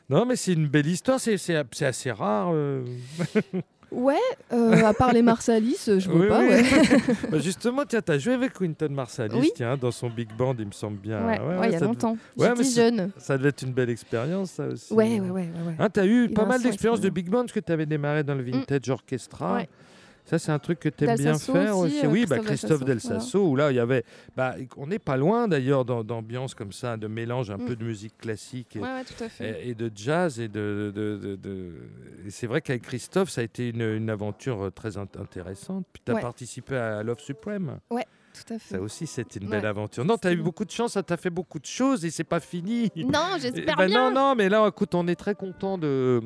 [0.09, 1.19] Non, mais c'est une belle histoire.
[1.19, 2.51] C'est assez rare.
[2.53, 2.83] euh.
[3.91, 4.15] Ouais,
[4.53, 6.39] euh, à part les Marsalis, euh, je vois Oui, pas.
[6.41, 6.47] oui.
[6.47, 6.63] Ouais.
[7.31, 9.51] Bah, justement, tiens, t'as joué avec Quinton Marsalis, Oui.
[9.55, 11.25] tiens, dans son big band, il me semble bien.
[11.25, 12.17] Ouais, ouais, il y a longtemps.
[12.37, 13.11] J'étais jeune.
[13.17, 14.93] ça devait être une belle expérience, ça aussi.
[14.93, 15.49] Ouais, ouais, ouais.
[15.79, 18.23] Hein, t'as eu Il pas mal d'expériences de big band parce que tu avais démarré
[18.23, 19.61] dans le Vintage Orchestra.
[20.25, 20.29] Ouais.
[20.29, 22.05] Ça, c'est un truc que tu aimes bien faire aussi, aussi.
[22.05, 24.03] euh, oui, bah, Christophe Delsasso, Delsasso, où là, il y avait.
[24.35, 27.65] Bah, on n'est pas loin d'ailleurs d'ambiance comme ça, de mélange un Mm.
[27.65, 28.89] peu de musique classique et, Ouais,
[29.39, 30.39] ouais, de jazz.
[30.39, 31.73] Et, de, de- de- de-
[32.25, 35.85] et c'est vrai qu'avec Christophe, ça a été une, une aventure euh, très int- intéressante.
[35.93, 36.21] Puis tu as Ouais.
[36.21, 37.79] participé à Love Supreme.
[38.35, 38.75] Tout à fait.
[38.75, 39.57] Ça aussi, c'était une Ouais.
[39.57, 40.03] belle aventure.
[40.03, 42.09] Non, tu as eu C'est- beaucoup de chance, ça t'a fait beaucoup de choses et
[42.11, 42.91] c'est pas fini.
[42.95, 44.09] Non, Eh j'espère ben bien.
[44.11, 46.21] non, non, mais là, écoute, on est très content de,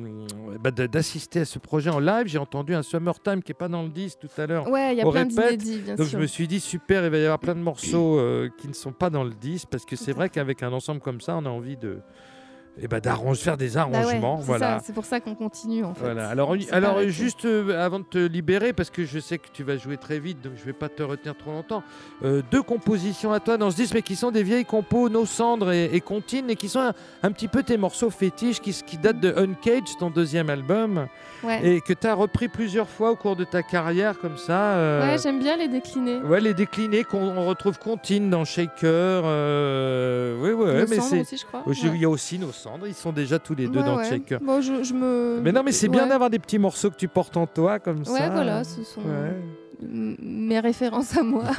[0.60, 2.26] bah, de- d'assister à ce projet en live.
[2.26, 4.68] J'ai entendu un Summertime qui est pas dans le disque tout à l'heure.
[4.68, 6.18] Ouais, il y a plein répète, d'inédits, bien Donc sûr.
[6.18, 8.72] je me suis dit super, il va y avoir plein de morceaux euh, qui ne
[8.74, 11.46] sont pas dans le disque parce que c'est vrai qu'avec un ensemble comme ça, on
[11.46, 11.98] a envie de
[12.78, 14.78] eh ben, d'arranger, faire des Bah ouais, arrangements, c'est voilà.
[14.84, 16.00] C'est pour ça qu'on continue en fait.
[16.04, 16.28] Voilà.
[16.28, 19.76] Alors, alors juste euh, avant de te libérer, parce que je sais que tu vas
[19.76, 21.82] jouer très vite, donc je vais pas te retenir trop longtemps.
[22.24, 25.26] euh, deux compositions à toi dans ce disque, mais qui sont des vieilles compos, Nos
[25.26, 26.92] Cendres et, et Contine, et qui sont un,
[27.22, 31.06] un petit peu tes morceaux fétiches, qui, qui datent de Uncaged, ton deuxième album,
[31.42, 34.74] Ouais, et que tu as repris plusieurs fois au cours de ta carrière, comme ça.
[34.74, 36.18] euh, ouais j'aime bien les décliner.
[36.18, 39.22] Ouais, les déclinés qu'on on retrouve Contine dans Shaker.
[39.24, 41.36] euh, oui, ouais, Nos mais c'est.
[41.72, 41.98] Il Ouais.
[41.98, 42.52] y a aussi nos
[42.86, 44.38] ils sont déjà tous les deux Ouais, dans ouais.
[44.42, 45.40] Bon, je, je me.
[45.42, 48.04] Mais non, mais c'est bien d'avoir des petits morceaux que tu portes en toi comme
[48.04, 48.12] ça.
[48.12, 49.00] Ouais, voilà, ce sont
[49.82, 51.44] mes références à moi.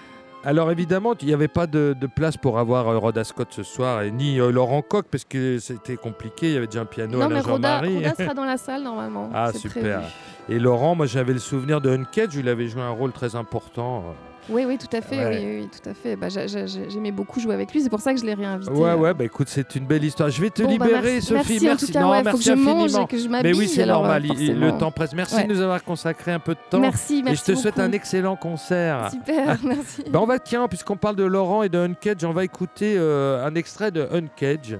[0.44, 3.62] Alors évidemment, il n'y avait pas de, de place pour avoir euh, Rhoda Scott ce
[3.62, 6.48] soir et ni euh, Laurent Coq parce que c'était compliqué.
[6.48, 7.96] Il y avait déjà un piano non, à la Roda, Jean-Marie.
[7.96, 9.28] Roda sera dans la salle normalement.
[9.34, 10.00] Ah, super.
[10.00, 10.12] prévu.
[10.48, 13.36] Et Laurent, moi j'avais le souvenir de Uncaged, où il avait joué un rôle très
[13.36, 14.04] important.
[14.50, 15.16] Oui, oui, tout à fait.
[15.16, 15.60] Ouais.
[15.62, 16.16] Oui, tout à fait.
[16.16, 17.80] Bah, j'a- j'a- j'aimais beaucoup jouer avec lui.
[17.82, 18.72] C'est pour ça que je l'ai réinvité.
[18.72, 20.28] Ouais, ouais, bah écoute, c'est une belle histoire.
[20.30, 21.58] Je vais te Bon, bah, libérer, merci, Sophie.
[21.62, 23.04] Merci, en tout cas, non, ouais, faut merci que je mange infiniment.
[23.04, 25.12] et que je Mais oui, c'est normal, euh, le temps presse.
[25.14, 25.44] Merci Ouais.
[25.44, 26.80] de nous avoir consacré un peu de temps.
[26.80, 27.50] Merci, merci.
[27.50, 29.08] et je te souhaite un excellent concert.
[29.10, 30.02] Super, merci.
[30.10, 33.46] Bah, on va, tiens, puisqu'on parle de Laurent et de Uncage, on va écouter euh,
[33.46, 34.78] un extrait de Uncage.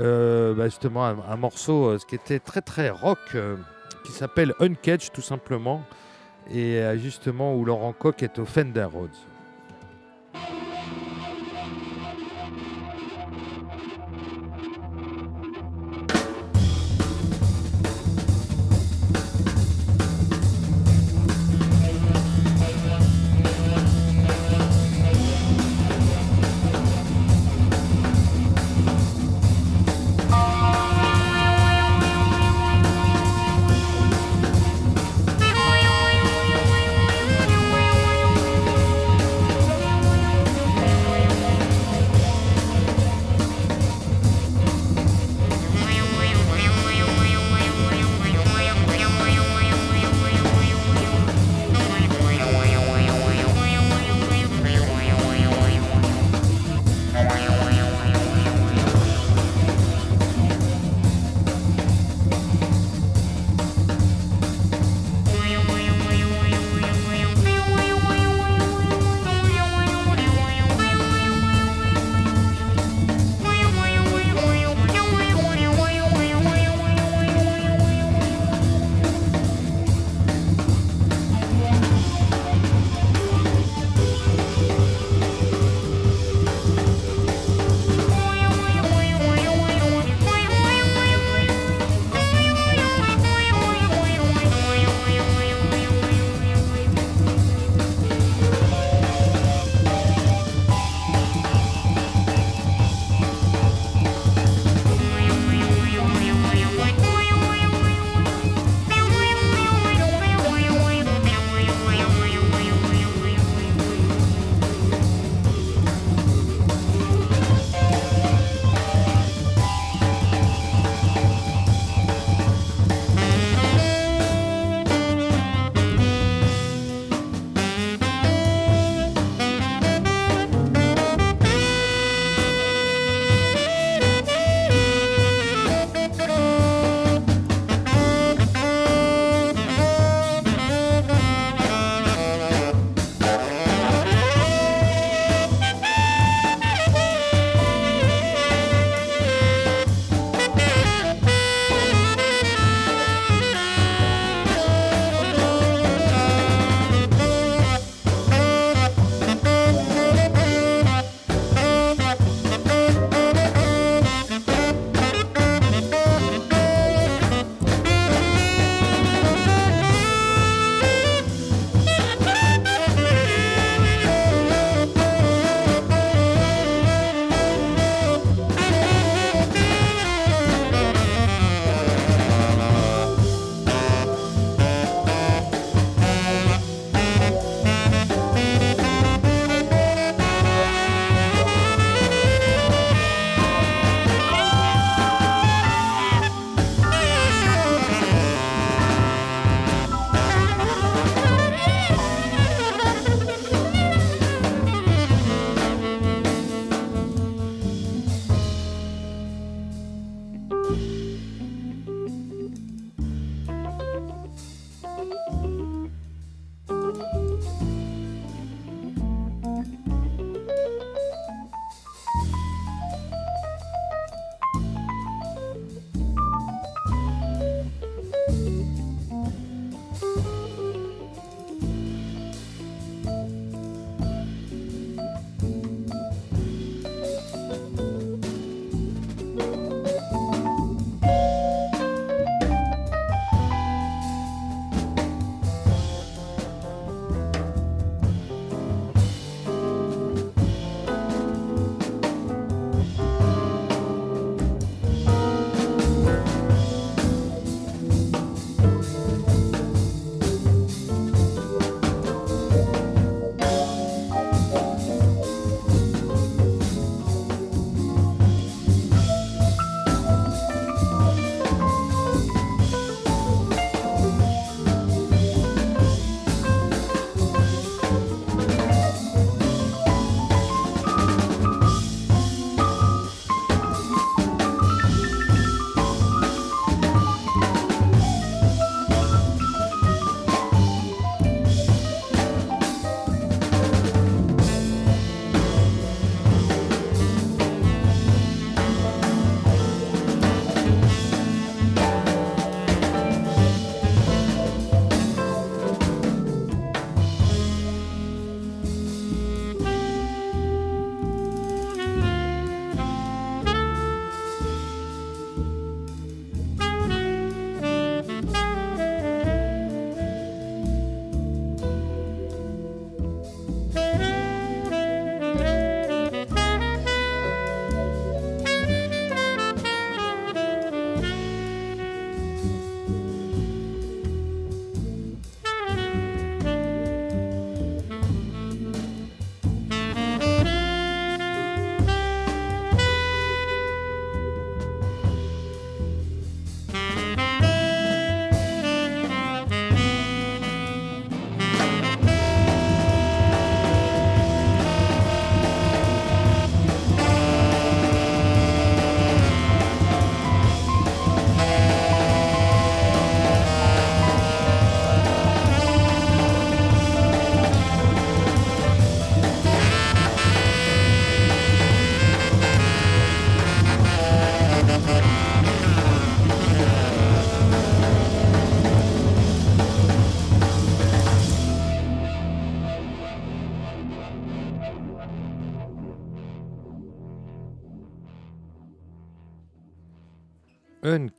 [0.00, 3.18] Euh, bah, justement, un, un morceau euh, ce qui était très très rock,
[4.04, 5.82] qui s'appelle Uncage tout simplement.
[6.50, 9.10] Et euh, justement, où Laurent Coq est au Fender Rhodes.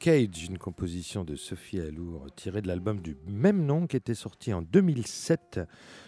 [0.08, 4.53] Uncage, une composition de Sophie Alour tirée de l'album du même nom qui était sorti
[4.53, 5.62] en 2007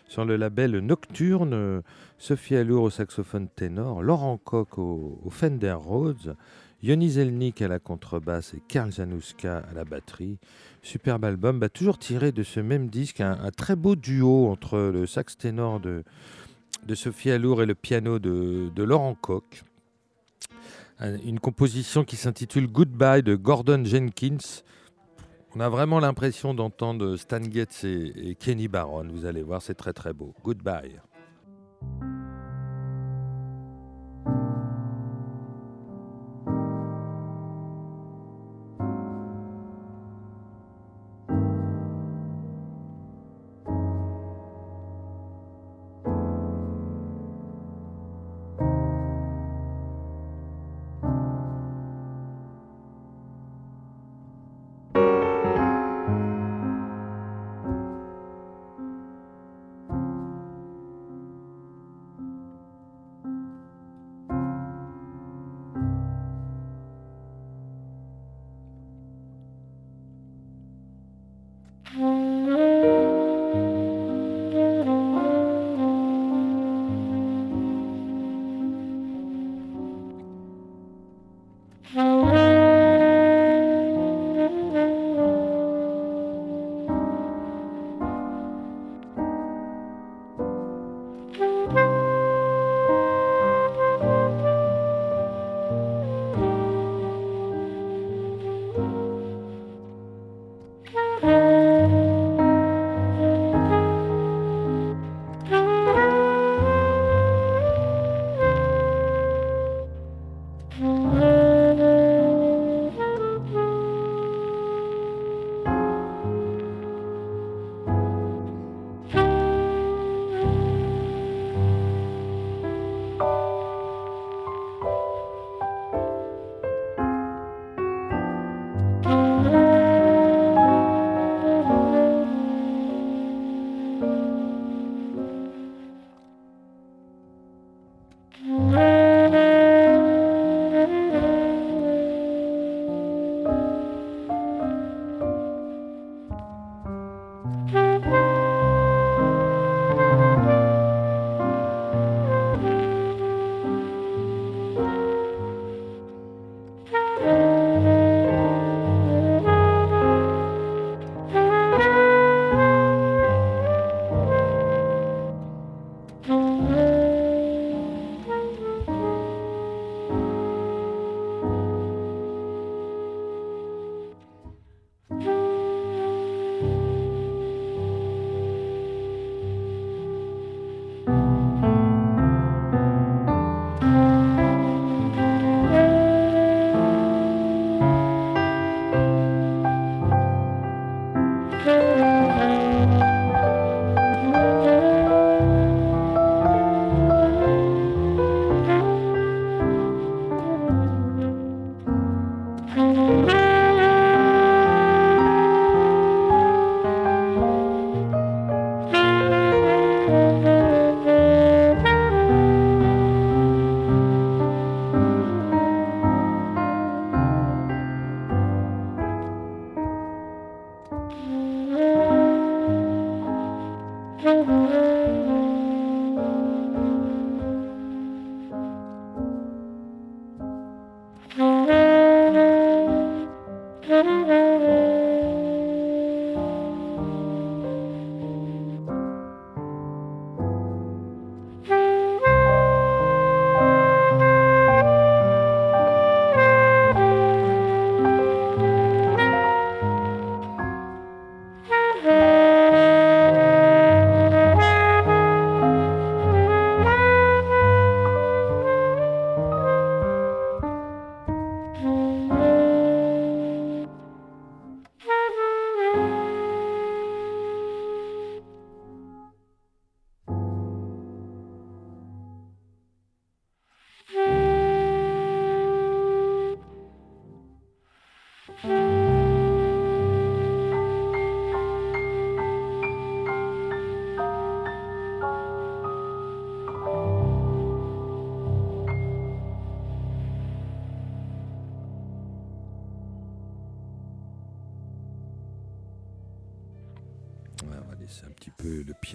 [0.07, 1.81] sur le label Nocturne.
[2.19, 6.35] Sophie Alour au saxophone ténor, Laurent Koch au, Fender Rhodes,
[6.83, 10.37] Yoni Zelnik à la contrebasse et Karl Januska à la batterie.
[10.83, 15.07] Superbe album, bah, toujours tiré de ce même disque, un, très beau duo entre le
[15.07, 16.03] sax ténor de,
[16.85, 19.63] de Sophie Alour et le piano de, de Laurent Koch
[20.99, 24.63] une composition qui s'intitule Goodbye de Gordon Jenkins.
[25.55, 29.07] On a vraiment l'impression d'entendre Stan Getz et, Kenny Barron.
[29.09, 30.33] Vous allez voir, c'est très très beau.
[30.43, 30.99] Goodbye.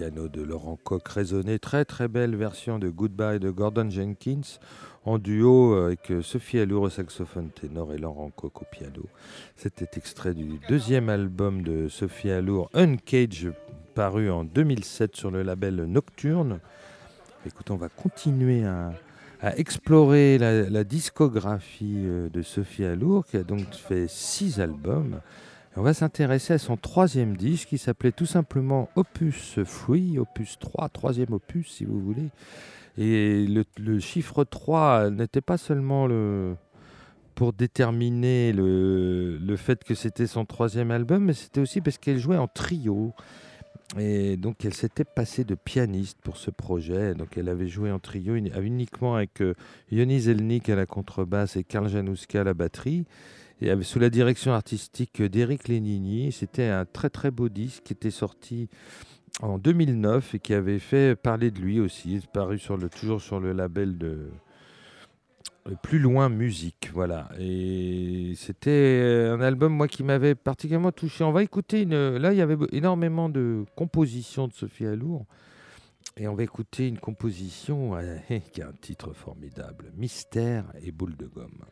[0.03, 1.59] Piano de Laurent Koch résonné.
[1.59, 4.59] Très très belle version de Goodbye de Gordon Jenkins
[5.05, 9.05] en duo avec euh, Sophie Allour au saxophone ténor et Laurent Koch au piano.
[9.55, 13.47] C'était extrait du deuxième album de Sophie Allour, Uncage,
[13.95, 16.59] paru en 2007 sur le label Nocturne.
[17.45, 18.91] Écoute, on va continuer à,
[19.55, 25.21] explorer la, discographie euh, de Sophie Allour, qui a donc fait six albums.
[25.75, 30.89] On va s'intéresser à son troisième disque qui s'appelait tout simplement Opus Free, Opus 3,
[30.89, 32.29] troisième opus si vous voulez.
[32.97, 36.55] Et le, chiffre 3 n'était pas seulement le,
[37.33, 42.37] pour déterminer le, fait que c'était son troisième album, mais c'était aussi parce qu'elle jouait
[42.37, 43.13] en trio.
[43.99, 47.15] Et donc elle s'était passée de pianiste pour ce projet.
[47.15, 49.53] Donc elle avait joué en trio uniquement avec euh,
[49.91, 53.05] Yoni Zelnik à la contrebasse et Karl Januska à la batterie.
[53.61, 56.31] Et sous la direction artistique d'Éric Lénini.
[56.31, 58.69] C'était un très très beau disque qui était sorti
[59.41, 63.39] en 2009 et qui avait fait parler de lui aussi, paru sur le, toujours sur
[63.39, 64.29] le label de
[65.81, 66.91] Plus Loin Musique.
[66.93, 67.29] Voilà.
[67.39, 71.23] Et c'était un album, moi, qui m'avait particulièrement touché.
[71.23, 72.17] On va écouter une.
[72.17, 75.25] Là, il y avait énormément de compositions de Sophie Alour.
[76.17, 77.97] Et on va écouter une composition
[78.51, 81.65] qui a un titre formidable Mystère et boule de gomme.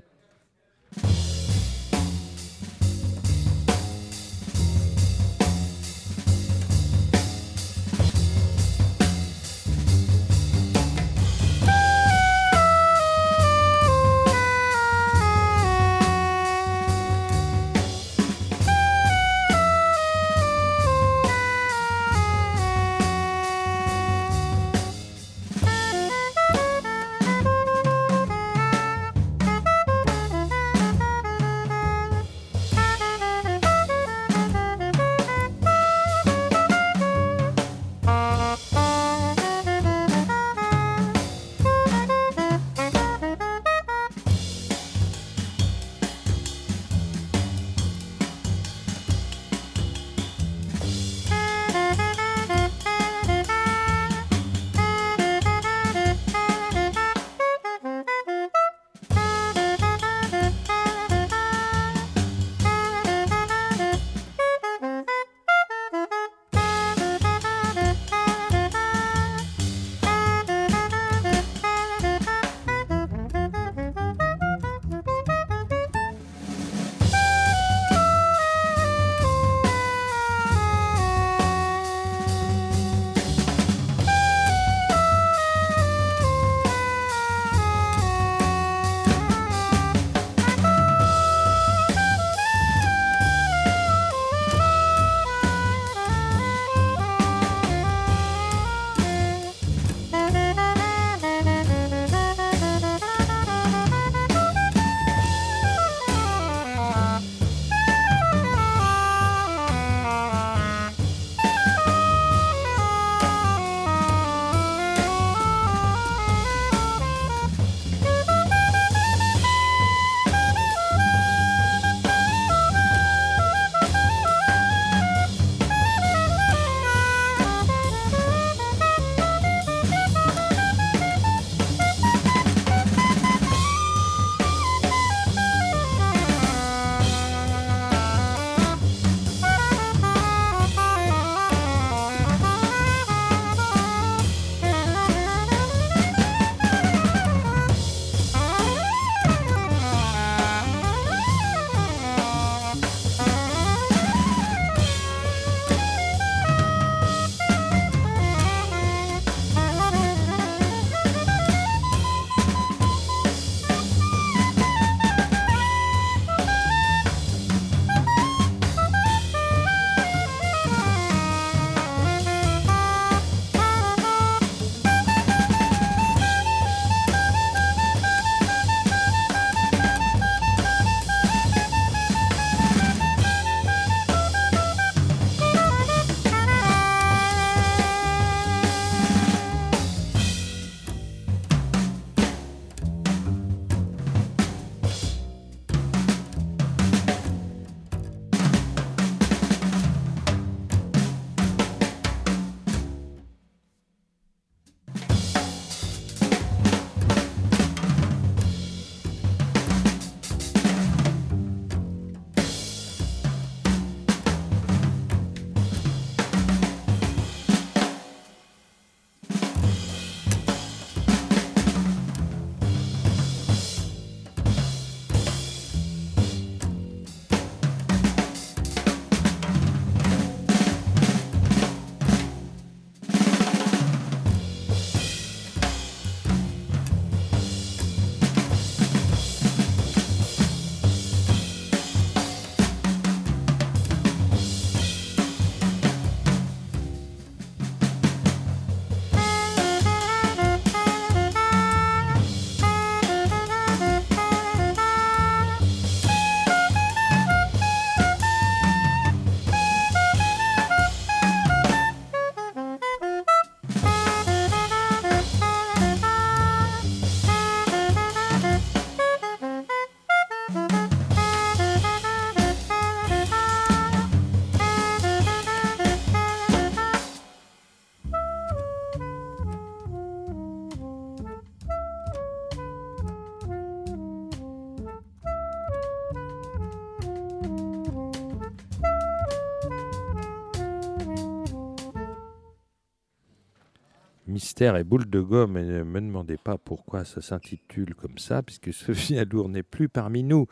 [294.61, 298.43] Mystère et boule de gomme, et ne me demandez pas pourquoi ça s'intitule comme ça,
[298.43, 300.45] puisque Sophie Alour n'est plus parmi nous.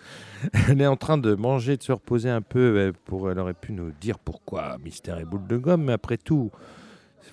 [0.67, 2.59] Elle est en train de manger, de se reposer un peu.
[2.79, 6.17] euh, Pour, elle aurait pu nous dire pourquoi Mystère et boule de gomme, mais après
[6.17, 6.49] tout,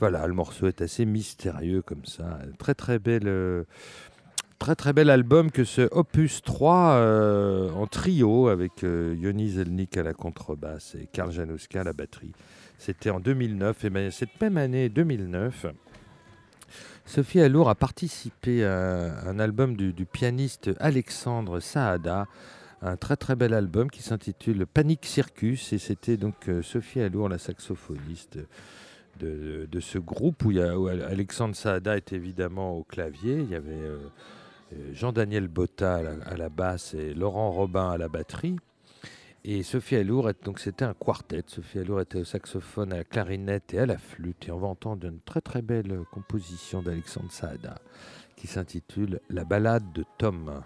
[0.01, 2.41] voilà, le morceau est assez mystérieux comme ça.
[2.59, 3.22] Très très belle.
[3.27, 3.64] euh,
[4.59, 9.99] Très très bel album que ce Opus 3 euh, en trio avec euh, Yoni Zelnik
[9.99, 12.33] à la contrebasse et Karl Janowska à la batterie.
[12.79, 15.66] C'était en 2009 et ben, cette même année 2009,
[17.07, 22.27] Sophie Alour a participé à un album du, pianiste Alexandre Saada,
[22.83, 27.29] un très très bel album qui s'intitule Panic Circus et c'était donc euh, Sophie Alour,
[27.29, 28.39] la saxophoniste
[29.21, 33.99] de, ce groupe où, Alexandre Saada est évidemment au clavier, il y avait euh,
[34.75, 38.57] euh, Jean-Daniel Botta à la basse et Laurent Robin à la batterie.
[39.49, 41.44] Et Sophie Alour, donc c'était un quartet.
[41.47, 44.49] Sophie Alour était au saxophone, à la clarinette et à la flûte.
[44.49, 47.76] Et on va entendre une très très belle composition d'Alexandre Saada
[48.34, 50.62] qui s'intitule La balade de Tom.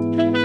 [0.00, 0.39] La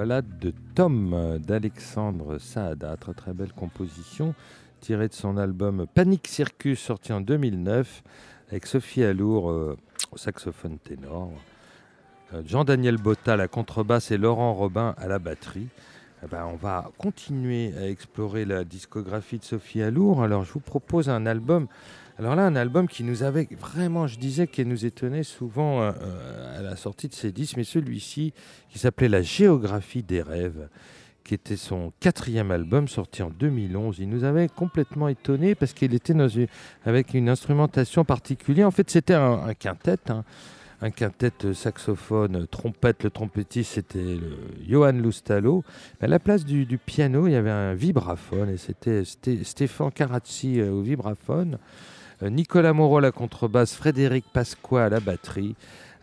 [0.00, 4.34] balade de Tom euh, d'Alexandre Saada, très très belle composition
[4.80, 8.02] tirée de son album Panic Circus sorti en 2009
[8.48, 9.76] avec Sophie Alour euh,
[10.10, 11.30] au saxophone ténor.
[12.46, 15.68] Jean-Daniel Botta à la contrebasse et Laurent Robin à la batterie.
[16.24, 20.22] Eh ben, on va continuer à explorer la discographie de Sophie Alour.
[20.22, 21.66] Alors je vous propose un album.
[22.20, 25.90] Alors là, un album qui nous avait vraiment, je disais, qui nous étonnait souvent euh,
[26.02, 28.34] euh, à la sortie de ses disques, mais celui-ci
[28.68, 30.68] qui s'appelait La géographie des rêves,
[31.24, 34.00] qui était son quatrième album sorti en 2011.
[34.00, 36.12] Il nous avait complètement étonné parce qu'il était
[36.84, 38.66] avec une instrumentation particulière.
[38.66, 40.10] En fait, c'était un, quintet.
[40.10, 40.24] Hein
[40.82, 43.04] un quintet saxophone, trompette.
[43.04, 44.18] Le trompettiste, c'était
[44.66, 45.62] Johan Lustalo.
[46.00, 50.70] À la place du, piano, il y avait un vibraphone et c'était Stéphane Carazzi euh,
[50.70, 51.58] au vibraphone, euh,
[52.22, 55.54] Nicolas Moreau à la contrebasse, Frédéric Pasqua à la batterie.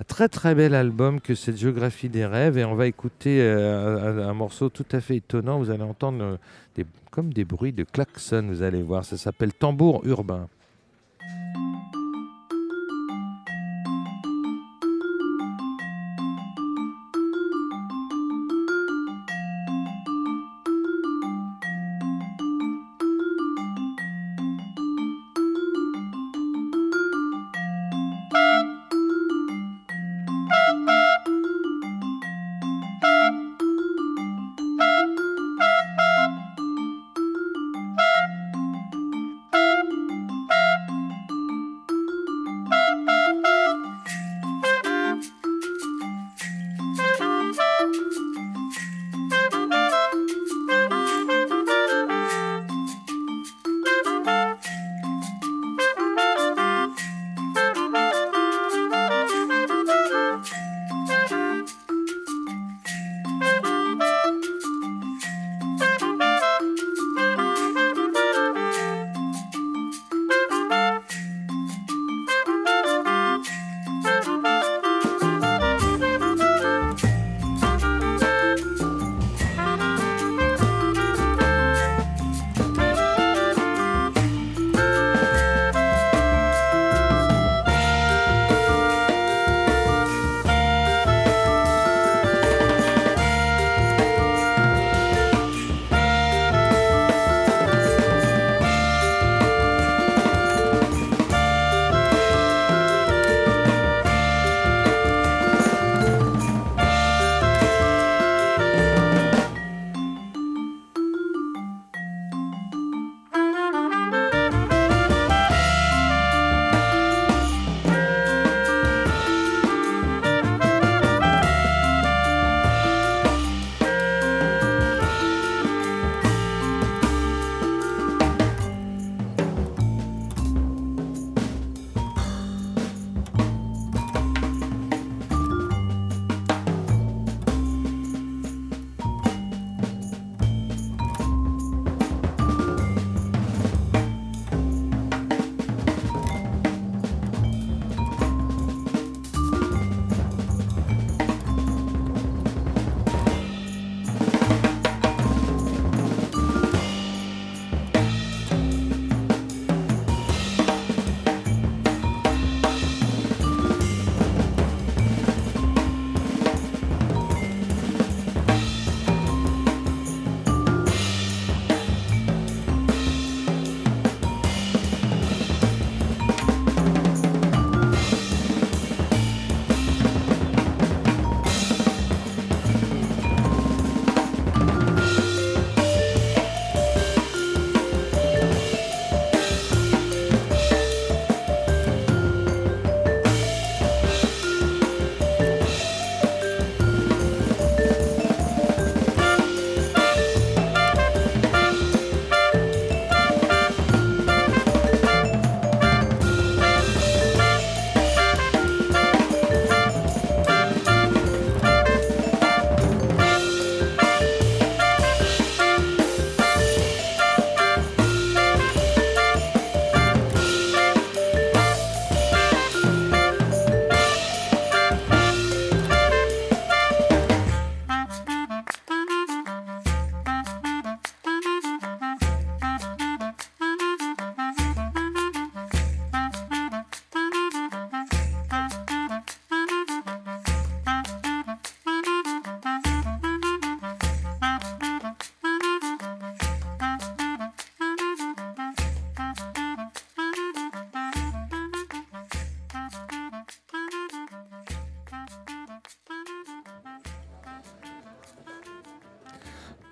[0.08, 4.34] Très très bel album que cette géographie des rêves et on va écouter euh, un,
[4.34, 5.58] morceau tout à fait étonnant.
[5.58, 6.38] Vous allez entendre
[7.10, 9.04] comme des bruits de klaxon, vous allez voir.
[9.04, 10.48] Ça s'appelle Tambour urbain.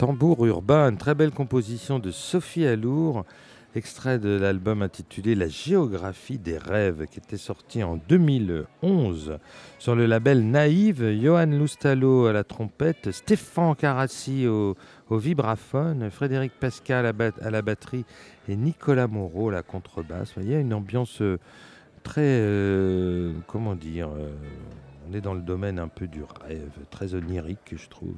[0.06, 3.26] Tambour urbain, très belle composition de Sophie Alour,
[3.73, 9.40] extrait de l'album intitulé La géographie des rêves, qui était sorti en 2011
[9.80, 11.19] sur le label Naïve.
[11.19, 14.76] Johan Loustalo à la trompette, Stéphane Carassi au,
[15.10, 18.06] vibraphone, Frédéric Pascal à, la batterie
[18.48, 20.36] et Nicolas Moreau à la contrebasse.
[20.40, 21.40] Y a une ambiance euh,
[22.03, 24.30] très, euh, comment dire, euh,
[25.10, 28.18] on est dans le domaine un peu du rêve, très onirique, je trouve.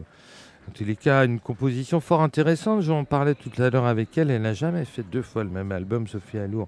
[0.79, 2.81] Les cas, une composition fort intéressante.
[2.81, 4.29] J'en parlais tout à l'heure avec elle.
[4.29, 6.67] Elle n'a jamais fait deux fois le même album, Sophie Alour.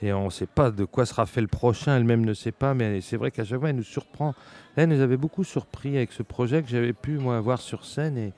[0.00, 1.96] Et on ne sait pas de quoi sera fait le prochain.
[1.96, 2.72] Elle-même ne sait pas.
[2.72, 4.34] Mais c'est vrai qu'à chaque fois, elle nous surprend.
[4.76, 8.32] Elle nous avait beaucoup surpris avec ce projet que j'avais pu, moi, voir sur scène.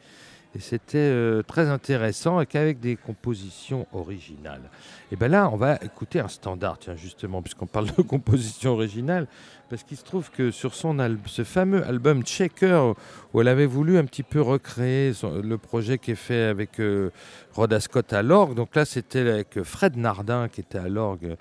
[0.60, 4.62] C'était euh, très intéressant et qu'avec des compositions originales.
[5.10, 9.26] Et bien là, on va écouter un standard, tiens, justement, puisqu'on parle de composition originale
[9.72, 12.92] parce qu'il se trouve que sur son ce fameux album Checker,
[13.32, 17.08] où elle avait voulu un petit peu recréer le projet qui est fait avec euh,
[17.54, 21.36] Rhoda Scott à l'orgue, donc là c'était avec Fred Nardin qui était à l'orgue,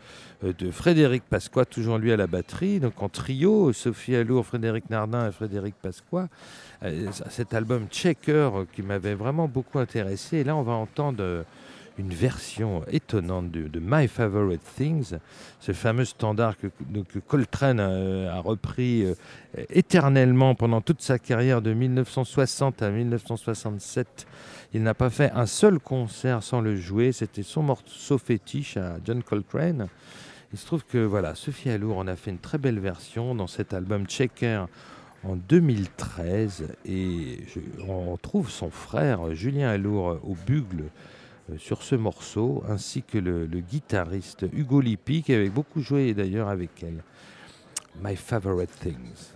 [0.45, 4.89] euh, de Frédéric Pasqua, toujours lui à la batterie, donc en trio, Sophie Allour, Frédéric
[4.89, 6.29] Nardin et Frédéric Pasqua.
[6.83, 11.45] Euh, cet album Checker qui m'avait vraiment beaucoup intéressé, et là on va entendre
[11.97, 15.15] une version étonnante de, My Favorite Things,
[15.59, 16.67] ce fameux standard que,
[17.19, 19.13] Coltrane a, repris euh,
[19.69, 24.25] éternellement pendant toute sa carrière de 1960 à 1967.
[24.73, 28.97] Il n'a pas fait un seul concert sans le jouer, c'était son morceau fétiche à
[29.05, 29.87] John Coltrane.
[30.53, 33.47] Il se trouve que voilà, Sophie Allour en a fait une très belle version dans
[33.47, 34.65] cet album Checker
[35.23, 37.39] en 2013 et
[37.87, 40.85] on trouve son frère Julien Allour au bugle
[41.51, 46.49] euh, sur ce morceau, ainsi que le, guitariste Hugo Lippi, qui avait beaucoup joué d'ailleurs
[46.49, 47.03] avec elle.
[48.01, 49.33] My Favorite Things.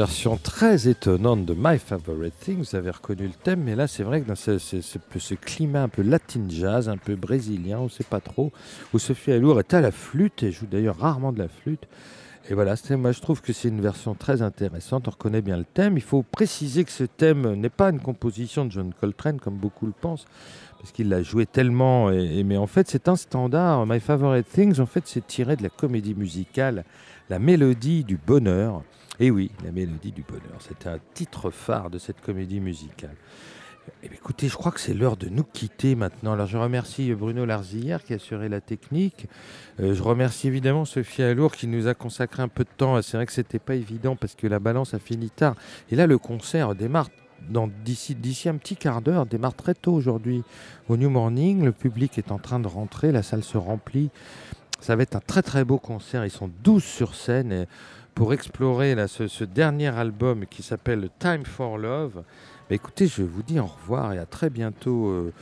[0.00, 2.60] Version très étonnante de My Favorite Thing.
[2.60, 5.90] Vous avez reconnu le thème, mais là, c'est vrai que dans ce, ce, climat un
[5.90, 8.50] peu latin jazz, un peu brésilien, on ne sait pas trop,
[8.94, 11.86] où Sophie Alour est à la flûte et joue d'ailleurs rarement de la flûte.
[12.48, 15.66] Et voilà, moi je trouve que c'est une version très intéressante, on reconnaît bien le
[15.66, 15.98] thème.
[15.98, 19.84] Il faut préciser que ce thème n'est pas une composition de John Coltrane comme beaucoup
[19.84, 20.24] le pensent,
[20.78, 22.10] parce qu'il l'a joué tellement.
[22.10, 23.84] Et, mais en fait, c'est un standard.
[23.84, 26.84] My Favorite Things, en fait, c'est tiré de la comédie musicale,
[27.28, 28.82] la mélodie du bonheur.
[29.22, 30.60] Et oui, la mélodie du bonheur.
[30.60, 33.14] C'était un titre phare de cette comédie musicale.
[34.02, 36.32] Eh écoutez, je crois que c'est l'heure de nous quitter maintenant.
[36.32, 39.26] Alors je remercie Bruno Larzillière qui a assuré la technique.
[39.78, 43.00] Euh, je remercie évidemment Sophie Alour qui nous a consacré un peu de temps.
[43.02, 45.54] C'est vrai que c'était pas évident parce que la balance a fini tard.
[45.90, 47.10] Et là, le concert démarre
[47.84, 50.44] d'ici, d'ici un petit quart d'heure, démarre très tôt aujourd'hui
[50.88, 51.62] au New Morning.
[51.62, 54.08] Le public est en train de rentrer, la salle se remplit.
[54.80, 56.24] Ça va être un très très beau concert.
[56.24, 57.66] Ils sont 12 sur scène
[58.14, 62.22] pour explorer ce, dernier album qui s'appelle Time for Love.
[62.68, 65.32] Bah, écoutez, je vous dis au revoir et à très bientôt euh,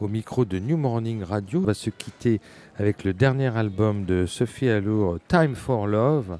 [0.00, 1.60] au micro de New Morning Radio.
[1.60, 2.40] On va se quitter
[2.78, 6.38] avec le dernier album de Sophie Allour, Time for Love.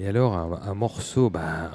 [0.00, 1.72] Et alors, un, morceau, bah,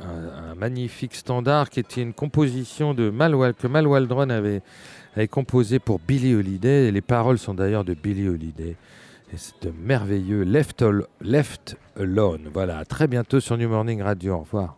[0.49, 4.61] un, magnifique standard qui était une composition de que Mal Waldron avait,
[5.15, 6.89] avait composé pour Billie Holiday.
[6.91, 8.77] Les paroles sont d'ailleurs de Billie Holiday.
[9.33, 10.85] Et c'est merveilleux Left,
[11.19, 12.51] Left Alone.
[12.53, 14.35] Voilà, à très bientôt sur New Morning Radio.
[14.35, 14.77] Au revoir.